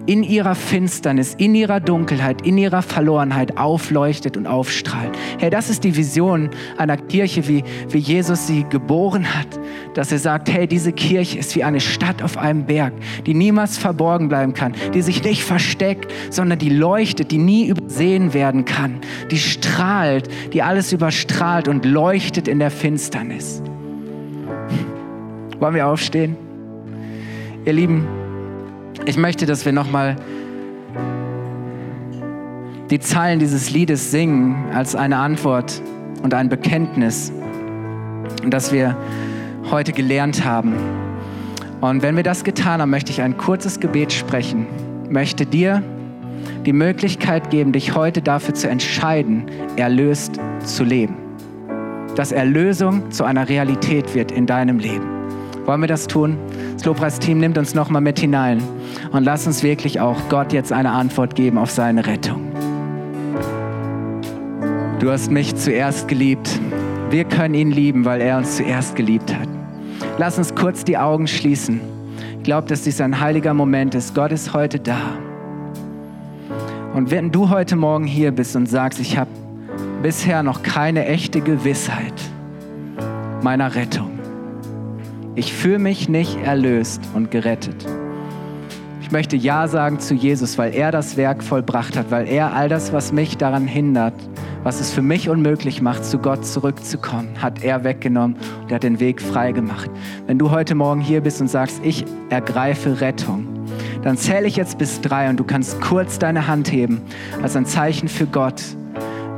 in 0.06 0.22
ihrer 0.22 0.54
Finsternis, 0.54 1.34
in 1.34 1.54
ihrer 1.54 1.80
Dunkelheit, 1.80 2.46
in 2.46 2.56
ihrer 2.58 2.82
Verlorenheit 2.82 3.58
aufleuchtet 3.58 4.36
und 4.36 4.46
aufstrahlt. 4.46 5.16
Hey, 5.38 5.50
das 5.50 5.68
ist 5.68 5.84
die 5.84 5.96
Vision 5.96 6.50
einer 6.76 6.96
Kirche, 6.96 7.46
wie, 7.48 7.64
wie 7.90 7.98
Jesus 7.98 8.46
sie 8.46 8.64
geboren 8.70 9.34
hat. 9.34 9.48
Dass 9.94 10.12
er 10.12 10.18
sagt, 10.18 10.52
hey, 10.52 10.66
diese 10.66 10.92
Kirche 10.92 11.38
ist 11.38 11.56
wie 11.56 11.64
eine 11.64 11.80
Stadt 11.80 12.22
auf 12.22 12.36
einem 12.38 12.66
Berg, 12.66 12.92
die 13.26 13.34
niemals 13.34 13.78
verborgen 13.78 14.28
bleiben 14.28 14.54
kann, 14.54 14.74
die 14.94 15.02
sich 15.02 15.22
nicht 15.24 15.42
versteckt, 15.42 16.12
sondern 16.30 16.58
die 16.58 16.70
leuchtet, 16.70 17.30
die 17.30 17.38
nie 17.38 17.66
übersehen 17.66 18.34
werden 18.34 18.64
kann, 18.64 19.00
die 19.30 19.38
strahlt, 19.38 20.28
die 20.52 20.62
alles 20.62 20.92
überstrahlt 20.92 21.68
und 21.68 21.84
leuchtet 21.84 22.46
in 22.48 22.58
der 22.58 22.70
Finsternis. 22.70 23.62
Wollen 25.58 25.74
wir 25.74 25.86
aufstehen? 25.86 26.36
Ihr 27.64 27.72
Lieben, 27.72 28.06
ich 29.06 29.16
möchte, 29.16 29.46
dass 29.46 29.64
wir 29.64 29.72
nochmal 29.72 30.16
die 32.90 32.98
Zeilen 32.98 33.38
dieses 33.38 33.70
Liedes 33.70 34.10
singen 34.10 34.66
als 34.72 34.94
eine 34.94 35.16
Antwort 35.16 35.80
und 36.22 36.34
ein 36.34 36.48
Bekenntnis, 36.48 37.32
das 38.46 38.72
wir 38.72 38.96
heute 39.70 39.92
gelernt 39.92 40.44
haben. 40.44 40.74
Und 41.80 42.02
wenn 42.02 42.16
wir 42.16 42.22
das 42.22 42.44
getan 42.44 42.80
haben, 42.80 42.90
möchte 42.90 43.12
ich 43.12 43.22
ein 43.22 43.36
kurzes 43.36 43.80
Gebet 43.80 44.12
sprechen, 44.12 44.66
möchte 45.08 45.46
dir 45.46 45.82
die 46.64 46.72
Möglichkeit 46.72 47.50
geben, 47.50 47.72
dich 47.72 47.94
heute 47.94 48.22
dafür 48.22 48.54
zu 48.54 48.68
entscheiden, 48.68 49.44
erlöst 49.76 50.40
zu 50.64 50.82
leben. 50.84 51.16
Dass 52.16 52.32
Erlösung 52.32 53.10
zu 53.10 53.24
einer 53.24 53.48
Realität 53.48 54.14
wird 54.14 54.32
in 54.32 54.46
deinem 54.46 54.78
Leben. 54.78 55.15
Wollen 55.66 55.80
wir 55.80 55.88
das 55.88 56.06
tun? 56.06 56.38
Das 56.74 56.84
Lobpreisteam 56.84 57.38
nimmt 57.38 57.58
uns 57.58 57.74
nochmal 57.74 58.00
mit 58.00 58.20
hinein 58.20 58.62
und 59.10 59.24
lass 59.24 59.48
uns 59.48 59.64
wirklich 59.64 60.00
auch 60.00 60.16
Gott 60.28 60.52
jetzt 60.52 60.72
eine 60.72 60.92
Antwort 60.92 61.34
geben 61.34 61.58
auf 61.58 61.70
seine 61.70 62.06
Rettung. 62.06 62.52
Du 65.00 65.10
hast 65.10 65.30
mich 65.30 65.56
zuerst 65.56 66.06
geliebt. 66.06 66.48
Wir 67.10 67.24
können 67.24 67.54
ihn 67.54 67.72
lieben, 67.72 68.04
weil 68.04 68.20
er 68.20 68.38
uns 68.38 68.56
zuerst 68.56 68.94
geliebt 68.94 69.34
hat. 69.34 69.48
Lass 70.18 70.38
uns 70.38 70.54
kurz 70.54 70.84
die 70.84 70.96
Augen 70.96 71.26
schließen. 71.26 71.80
Ich 72.38 72.44
glaube, 72.44 72.68
dass 72.68 72.82
dies 72.82 73.00
ein 73.00 73.20
heiliger 73.20 73.52
Moment 73.52 73.96
ist. 73.96 74.14
Gott 74.14 74.30
ist 74.30 74.54
heute 74.54 74.78
da. 74.78 74.98
Und 76.94 77.10
wenn 77.10 77.32
du 77.32 77.50
heute 77.50 77.74
Morgen 77.74 78.04
hier 78.04 78.30
bist 78.30 78.54
und 78.54 78.66
sagst, 78.66 79.00
ich 79.00 79.18
habe 79.18 79.30
bisher 80.02 80.42
noch 80.44 80.62
keine 80.62 81.06
echte 81.06 81.40
Gewissheit 81.40 82.14
meiner 83.42 83.74
Rettung, 83.74 84.05
ich 85.36 85.52
fühle 85.52 85.78
mich 85.78 86.08
nicht 86.08 86.38
erlöst 86.42 87.02
und 87.14 87.30
gerettet. 87.30 87.86
Ich 89.02 89.12
möchte 89.12 89.36
Ja 89.36 89.68
sagen 89.68 90.00
zu 90.00 90.14
Jesus, 90.14 90.58
weil 90.58 90.74
er 90.74 90.90
das 90.90 91.16
Werk 91.16 91.44
vollbracht 91.44 91.96
hat, 91.96 92.10
weil 92.10 92.26
er 92.26 92.54
all 92.54 92.68
das, 92.68 92.92
was 92.92 93.12
mich 93.12 93.36
daran 93.36 93.68
hindert, 93.68 94.14
was 94.64 94.80
es 94.80 94.90
für 94.90 95.02
mich 95.02 95.28
unmöglich 95.28 95.80
macht, 95.80 96.04
zu 96.04 96.18
Gott 96.18 96.44
zurückzukommen, 96.44 97.28
hat 97.40 97.62
er 97.62 97.84
weggenommen 97.84 98.36
und 98.62 98.70
er 98.70 98.76
hat 98.76 98.82
den 98.82 98.98
Weg 98.98 99.22
frei 99.22 99.52
gemacht. 99.52 99.90
Wenn 100.26 100.38
du 100.38 100.50
heute 100.50 100.74
Morgen 100.74 101.02
hier 101.02 101.20
bist 101.20 101.40
und 101.40 101.48
sagst, 101.48 101.80
ich 101.84 102.04
ergreife 102.30 103.00
Rettung, 103.00 103.46
dann 104.02 104.16
zähle 104.16 104.48
ich 104.48 104.56
jetzt 104.56 104.78
bis 104.78 105.00
drei 105.02 105.28
und 105.28 105.38
du 105.38 105.44
kannst 105.44 105.80
kurz 105.82 106.18
deine 106.18 106.48
Hand 106.48 106.72
heben 106.72 107.02
als 107.42 107.54
ein 107.54 107.66
Zeichen 107.66 108.08
für 108.08 108.26
Gott, 108.26 108.62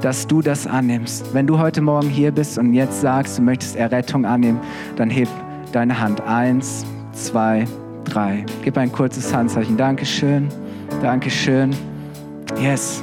dass 0.01 0.27
du 0.29 0.41
das 0.43 0.67
annimmst. 0.67 1.35
Wenn 1.35 1.47
du 1.47 1.59
heute 1.59 1.83
Morgen 1.83 2.09
hier 2.09 2.31
bist 2.31 2.57
und 2.57 2.73
jetzt 2.73 3.01
sagst, 3.01 3.37
du 3.39 3.43
möchtest 3.43 3.77
Errettung 3.77 4.25
annehmen, 4.25 4.61
dann 4.97 5.11
heb 5.11 5.29
deine 5.73 6.01
Hand. 6.01 6.21
Eins, 6.23 6.85
zwei, 7.13 7.65
drei. 8.05 8.45
Gib 8.63 8.77
ein 8.79 8.93
kurzes 8.93 9.35
Handzeichen. 9.35 9.77
Dankeschön. 9.77 10.49
Dankeschön. 11.03 11.75
Yes. 12.61 13.03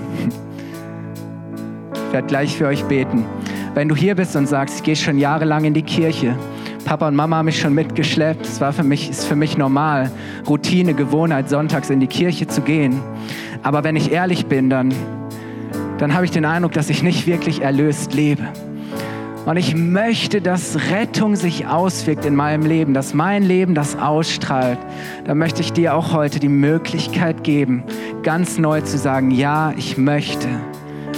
Ich 1.93 2.13
werde 2.13 2.27
gleich 2.27 2.57
für 2.57 2.67
euch 2.67 2.83
beten. 2.85 3.25
Wenn 3.73 3.89
du 3.89 3.95
hier 3.95 4.15
bist 4.15 4.35
und 4.35 4.47
sagst, 4.47 4.77
ich 4.77 4.83
gehe 4.83 4.95
schon 4.95 5.17
jahrelang 5.17 5.65
in 5.65 5.73
die 5.73 5.83
Kirche, 5.83 6.35
Papa 6.85 7.07
und 7.07 7.15
Mama 7.15 7.37
haben 7.37 7.45
mich 7.45 7.59
schon 7.59 7.73
mitgeschleppt. 7.73 8.45
Es 8.45 8.61
war 8.61 8.71
für 8.71 8.83
mich, 8.83 9.09
ist 9.09 9.25
für 9.25 9.35
mich 9.35 9.57
normal, 9.57 10.11
Routine, 10.47 10.93
Gewohnheit, 10.93 11.49
sonntags 11.49 11.89
in 11.89 11.99
die 11.99 12.07
Kirche 12.07 12.47
zu 12.47 12.61
gehen. 12.61 13.01
Aber 13.63 13.83
wenn 13.83 13.95
ich 13.95 14.11
ehrlich 14.11 14.45
bin, 14.45 14.69
dann, 14.69 14.93
dann 15.97 16.13
habe 16.13 16.25
ich 16.25 16.31
den 16.31 16.45
Eindruck, 16.45 16.73
dass 16.73 16.91
ich 16.91 17.01
nicht 17.01 17.25
wirklich 17.25 17.61
erlöst 17.61 18.13
lebe. 18.13 18.43
Und 19.45 19.57
ich 19.57 19.75
möchte, 19.75 20.41
dass 20.41 20.89
Rettung 20.89 21.35
sich 21.35 21.67
auswirkt 21.67 22.25
in 22.25 22.35
meinem 22.35 22.65
Leben, 22.65 22.93
dass 22.93 23.13
mein 23.13 23.43
Leben 23.43 23.75
das 23.75 23.95
ausstrahlt. 23.95 24.79
Da 25.25 25.35
möchte 25.35 25.61
ich 25.61 25.71
dir 25.71 25.95
auch 25.95 26.13
heute 26.13 26.39
die 26.39 26.49
Möglichkeit 26.49 27.43
geben, 27.43 27.83
ganz 28.23 28.57
neu 28.57 28.81
zu 28.81 28.97
sagen, 28.97 29.29
ja, 29.29 29.73
ich 29.77 29.97
möchte 29.97 30.47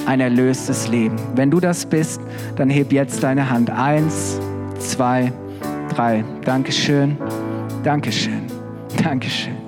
ein 0.05 0.19
erlöstes 0.19 0.87
Leben. 0.89 1.15
Wenn 1.35 1.51
du 1.51 1.59
das 1.59 1.85
bist, 1.85 2.21
dann 2.57 2.69
heb 2.69 2.91
jetzt 2.91 3.23
deine 3.23 3.49
Hand. 3.49 3.69
Eins, 3.69 4.39
zwei, 4.79 5.31
drei. 5.93 6.23
Dankeschön, 6.43 7.17
Dankeschön, 7.83 8.43
Dankeschön. 9.01 9.66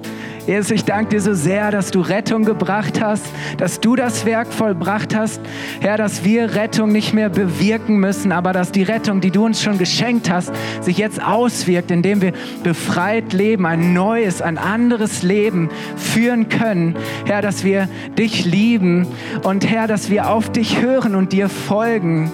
Jesus, 0.49 0.71
ich 0.71 0.83
danke 0.83 1.11
dir 1.11 1.21
so 1.21 1.35
sehr, 1.35 1.69
dass 1.69 1.91
du 1.91 2.01
Rettung 2.01 2.43
gebracht 2.43 2.99
hast, 2.99 3.23
dass 3.59 3.79
du 3.79 3.95
das 3.95 4.25
Werk 4.25 4.51
vollbracht 4.51 5.15
hast. 5.15 5.39
Herr, 5.79 5.95
dass 5.95 6.23
wir 6.23 6.55
Rettung 6.55 6.91
nicht 6.91 7.13
mehr 7.13 7.29
bewirken 7.29 7.97
müssen, 7.97 8.31
aber 8.31 8.51
dass 8.51 8.71
die 8.71 8.81
Rettung, 8.81 9.21
die 9.21 9.29
du 9.29 9.45
uns 9.45 9.61
schon 9.61 9.77
geschenkt 9.77 10.27
hast, 10.27 10.51
sich 10.81 10.97
jetzt 10.97 11.23
auswirkt, 11.23 11.91
indem 11.91 12.23
wir 12.23 12.33
befreit 12.63 13.31
leben, 13.31 13.67
ein 13.67 13.93
neues, 13.93 14.41
ein 14.41 14.57
anderes 14.57 15.21
Leben 15.21 15.69
führen 15.95 16.49
können. 16.49 16.95
Herr, 17.27 17.43
dass 17.43 17.63
wir 17.63 17.87
dich 18.17 18.43
lieben 18.43 19.05
und 19.43 19.69
Herr, 19.69 19.85
dass 19.85 20.09
wir 20.09 20.31
auf 20.31 20.51
dich 20.51 20.81
hören 20.81 21.13
und 21.13 21.31
dir 21.31 21.47
folgen 21.47 22.31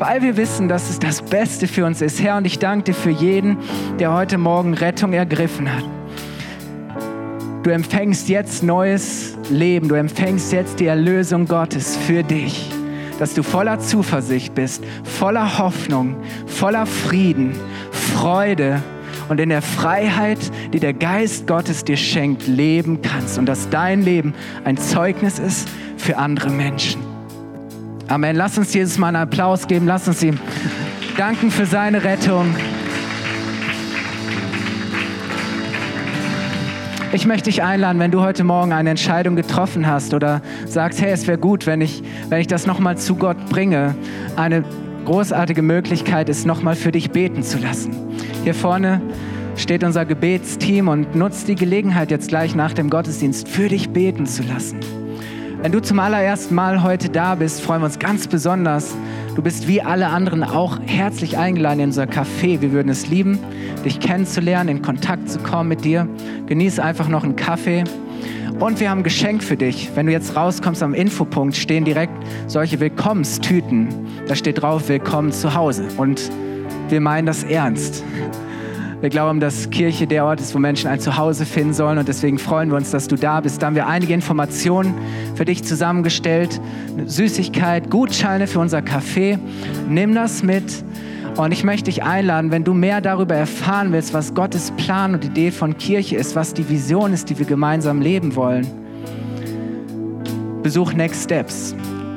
weil 0.00 0.22
wir 0.22 0.36
wissen, 0.36 0.68
dass 0.68 0.90
es 0.90 1.00
das 1.00 1.22
Beste 1.22 1.66
für 1.66 1.84
uns 1.84 2.02
ist. 2.02 2.22
Herr, 2.22 2.36
und 2.36 2.44
ich 2.44 2.60
danke 2.60 2.84
dir 2.84 2.94
für 2.94 3.10
jeden, 3.10 3.56
der 3.98 4.12
heute 4.12 4.38
Morgen 4.38 4.74
Rettung 4.74 5.12
ergriffen 5.12 5.74
hat. 5.74 5.97
Du 7.62 7.70
empfängst 7.70 8.28
jetzt 8.28 8.62
neues 8.62 9.36
Leben, 9.50 9.88
du 9.88 9.96
empfängst 9.96 10.52
jetzt 10.52 10.78
die 10.78 10.86
Erlösung 10.86 11.46
Gottes 11.46 11.96
für 11.96 12.22
dich, 12.22 12.70
dass 13.18 13.34
du 13.34 13.42
voller 13.42 13.80
Zuversicht 13.80 14.54
bist, 14.54 14.84
voller 15.02 15.58
Hoffnung, 15.58 16.16
voller 16.46 16.86
Frieden, 16.86 17.54
Freude 17.90 18.80
und 19.28 19.40
in 19.40 19.48
der 19.48 19.62
Freiheit, 19.62 20.38
die 20.72 20.78
der 20.78 20.94
Geist 20.94 21.46
Gottes 21.48 21.84
dir 21.84 21.96
schenkt, 21.96 22.46
leben 22.46 23.02
kannst 23.02 23.38
und 23.38 23.46
dass 23.46 23.68
dein 23.68 24.02
Leben 24.02 24.34
ein 24.64 24.76
Zeugnis 24.76 25.38
ist 25.40 25.68
für 25.96 26.16
andere 26.16 26.50
Menschen. 26.50 27.02
Amen. 28.06 28.36
Lass 28.36 28.56
uns 28.56 28.72
Jesus 28.72 28.98
mal 28.98 29.08
einen 29.08 29.16
Applaus 29.16 29.66
geben, 29.66 29.86
lass 29.86 30.06
uns 30.06 30.22
ihm 30.22 30.38
danken 31.16 31.50
für 31.50 31.66
seine 31.66 32.04
Rettung. 32.04 32.54
Ich 37.10 37.24
möchte 37.24 37.48
dich 37.48 37.62
einladen, 37.62 37.98
wenn 38.00 38.10
du 38.10 38.20
heute 38.20 38.44
Morgen 38.44 38.74
eine 38.74 38.90
Entscheidung 38.90 39.34
getroffen 39.34 39.86
hast 39.86 40.12
oder 40.12 40.42
sagst, 40.66 41.00
hey, 41.00 41.10
es 41.10 41.26
wäre 41.26 41.38
gut, 41.38 41.66
wenn 41.66 41.80
ich, 41.80 42.02
wenn 42.28 42.38
ich 42.42 42.48
das 42.48 42.66
nochmal 42.66 42.98
zu 42.98 43.16
Gott 43.16 43.48
bringe. 43.48 43.94
Eine 44.36 44.62
großartige 45.06 45.62
Möglichkeit 45.62 46.28
ist, 46.28 46.46
nochmal 46.46 46.76
für 46.76 46.92
dich 46.92 47.10
beten 47.10 47.42
zu 47.42 47.56
lassen. 47.58 47.96
Hier 48.44 48.54
vorne 48.54 49.00
steht 49.56 49.84
unser 49.84 50.04
Gebetsteam 50.04 50.88
und 50.88 51.14
nutzt 51.14 51.48
die 51.48 51.54
Gelegenheit 51.54 52.10
jetzt 52.10 52.28
gleich 52.28 52.54
nach 52.54 52.74
dem 52.74 52.90
Gottesdienst 52.90 53.48
für 53.48 53.70
dich 53.70 53.88
beten 53.88 54.26
zu 54.26 54.42
lassen. 54.42 54.78
Wenn 55.62 55.72
du 55.72 55.80
zum 55.80 56.00
allerersten 56.00 56.54
Mal 56.54 56.82
heute 56.82 57.08
da 57.08 57.36
bist, 57.36 57.62
freuen 57.62 57.80
wir 57.80 57.86
uns 57.86 57.98
ganz 57.98 58.28
besonders. 58.28 58.94
Du 59.38 59.44
bist 59.44 59.68
wie 59.68 59.80
alle 59.80 60.08
anderen 60.08 60.42
auch 60.42 60.80
herzlich 60.84 61.38
eingeladen 61.38 61.78
in 61.78 61.86
unser 61.90 62.06
Café. 62.06 62.60
Wir 62.60 62.72
würden 62.72 62.88
es 62.88 63.06
lieben, 63.06 63.38
dich 63.84 64.00
kennenzulernen, 64.00 64.68
in 64.68 64.82
Kontakt 64.82 65.30
zu 65.30 65.38
kommen 65.38 65.68
mit 65.68 65.84
dir. 65.84 66.08
Genieß 66.46 66.80
einfach 66.80 67.06
noch 67.06 67.22
einen 67.22 67.36
Kaffee. 67.36 67.84
Und 68.58 68.80
wir 68.80 68.90
haben 68.90 68.98
ein 68.98 69.04
Geschenk 69.04 69.44
für 69.44 69.56
dich. 69.56 69.90
Wenn 69.94 70.06
du 70.06 70.12
jetzt 70.12 70.34
rauskommst 70.34 70.82
am 70.82 70.92
Infopunkt, 70.92 71.54
stehen 71.54 71.84
direkt 71.84 72.14
solche 72.48 72.80
Willkommenstüten. 72.80 74.08
Da 74.26 74.34
steht 74.34 74.60
drauf, 74.60 74.88
willkommen 74.88 75.30
zu 75.30 75.54
Hause. 75.54 75.86
Und 75.98 76.32
wir 76.88 77.00
meinen 77.00 77.26
das 77.26 77.44
ernst. 77.44 78.02
Wir 79.00 79.10
glauben, 79.10 79.38
dass 79.38 79.70
Kirche 79.70 80.08
der 80.08 80.24
Ort 80.24 80.40
ist, 80.40 80.52
wo 80.56 80.58
Menschen 80.58 80.90
ein 80.90 80.98
Zuhause 80.98 81.46
finden 81.46 81.72
sollen 81.72 81.98
und 81.98 82.08
deswegen 82.08 82.36
freuen 82.36 82.70
wir 82.70 82.76
uns, 82.76 82.90
dass 82.90 83.06
du 83.06 83.14
da 83.14 83.40
bist. 83.40 83.62
Da 83.62 83.66
haben 83.68 83.76
wir 83.76 83.86
einige 83.86 84.12
Informationen 84.12 84.92
für 85.36 85.44
dich 85.44 85.62
zusammengestellt. 85.62 86.60
Süßigkeit, 87.06 87.90
Gutscheine 87.90 88.48
für 88.48 88.58
unser 88.58 88.78
Café. 88.78 89.38
Nimm 89.88 90.16
das 90.16 90.42
mit 90.42 90.64
Und 91.36 91.52
ich 91.52 91.62
möchte 91.62 91.84
dich 91.84 92.02
einladen, 92.02 92.50
wenn 92.50 92.64
du 92.64 92.74
mehr 92.74 93.00
darüber 93.00 93.36
erfahren 93.36 93.92
willst, 93.92 94.14
was 94.14 94.34
Gottes 94.34 94.72
Plan 94.72 95.14
und 95.14 95.24
Idee 95.24 95.52
von 95.52 95.78
Kirche 95.78 96.16
ist, 96.16 96.34
was 96.34 96.52
die 96.52 96.68
Vision 96.68 97.12
ist, 97.12 97.30
die 97.30 97.38
wir 97.38 97.46
gemeinsam 97.46 98.00
leben 98.00 98.34
wollen, 98.34 98.66
besuch 100.64 100.92
Next 100.92 101.22
Steps. 101.22 101.76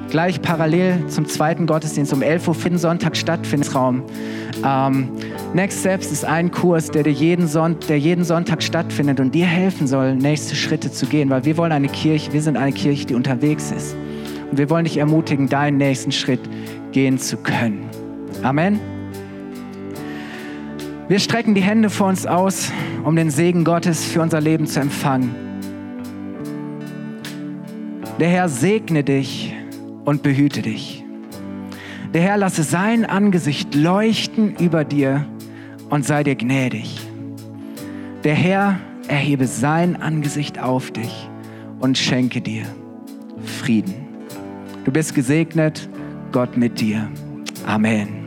Gleich 0.10 0.42
parallel 0.42 1.06
zum 1.08 1.28
zweiten 1.28 1.68
Gottesdienst 1.68 2.12
um 2.12 2.24
11 2.24 2.48
Uhr 2.48 2.56
finden 2.56 2.80
Sonntag 2.80 3.16
stattfindet. 3.16 3.76
Raum. 3.76 4.02
Ähm, 4.66 5.10
Next 5.54 5.80
Steps 5.80 6.12
ist 6.12 6.26
ein 6.26 6.52
Kurs, 6.52 6.92
der, 6.92 7.08
jeden, 7.08 7.48
Son 7.48 7.78
der 7.88 8.00
jeden 8.00 8.24
Sonntag 8.24 8.64
stattfindet 8.64 9.20
und 9.20 9.34
dir 9.34 9.46
helfen 9.46 9.88
soll, 9.88 10.16
nächste 10.16 10.56
Schritte 10.56 10.92
zu 10.92 11.06
gehen, 11.06 11.30
weil 11.30 11.46
wir 11.46 11.58
wollen 11.58 11.72
eine 11.72 11.88
Kirche, 11.88 12.32
wir 12.34 12.42
sind 12.42 12.58
eine 12.58 12.72
Kirche, 12.72 13.06
die 13.06 13.16
unterwegs 13.16 13.72
ist. 13.72 13.96
Und 14.50 14.58
wir 14.58 14.70
wollen 14.70 14.86
dich 14.86 14.98
ermutigen, 14.98 15.48
deinen 15.48 15.78
nächsten 15.78 16.12
Schritt 16.12 16.42
gehen 16.92 17.18
zu 17.18 17.38
können. 17.38 17.90
Amen. 18.44 18.80
Wir 21.08 21.20
strecken 21.20 21.56
die 21.56 21.62
Hände 21.62 21.90
vor 21.90 22.08
uns 22.08 22.26
aus, 22.26 22.72
um 23.04 23.16
den 23.16 23.30
Segen 23.30 23.64
Gottes 23.66 24.06
für 24.06 24.22
unser 24.22 24.40
Leben 24.40 24.66
zu 24.66 24.80
empfangen. 24.80 25.36
Der 28.20 28.30
Herr 28.30 28.48
segne 28.48 29.04
dich 29.04 29.54
und 30.06 30.24
behüte 30.24 30.62
dich. 30.62 31.01
Der 32.14 32.22
Herr 32.22 32.38
lasse 32.38 32.64
sein 32.64 33.06
Angesicht 33.06 33.74
leuchten 33.74 34.56
über 34.58 34.84
dir 34.84 35.26
und 35.90 36.06
sei 36.06 36.24
dir 36.24 36.36
gnädig. 36.36 37.00
Der 38.24 38.36
Herr 38.36 38.80
erhebe 39.08 39.48
sein 39.48 40.02
Angesicht 40.02 40.60
auf 40.60 40.92
dich 40.92 41.30
und 41.80 41.98
schenke 41.98 42.42
dir 42.42 42.66
Frieden. 43.46 43.94
Du 44.84 44.92
bist 44.92 45.16
gesegnet, 45.16 45.90
Gott 46.32 46.58
mit 46.58 46.80
dir. 46.80 47.10
Amen. 47.66 48.21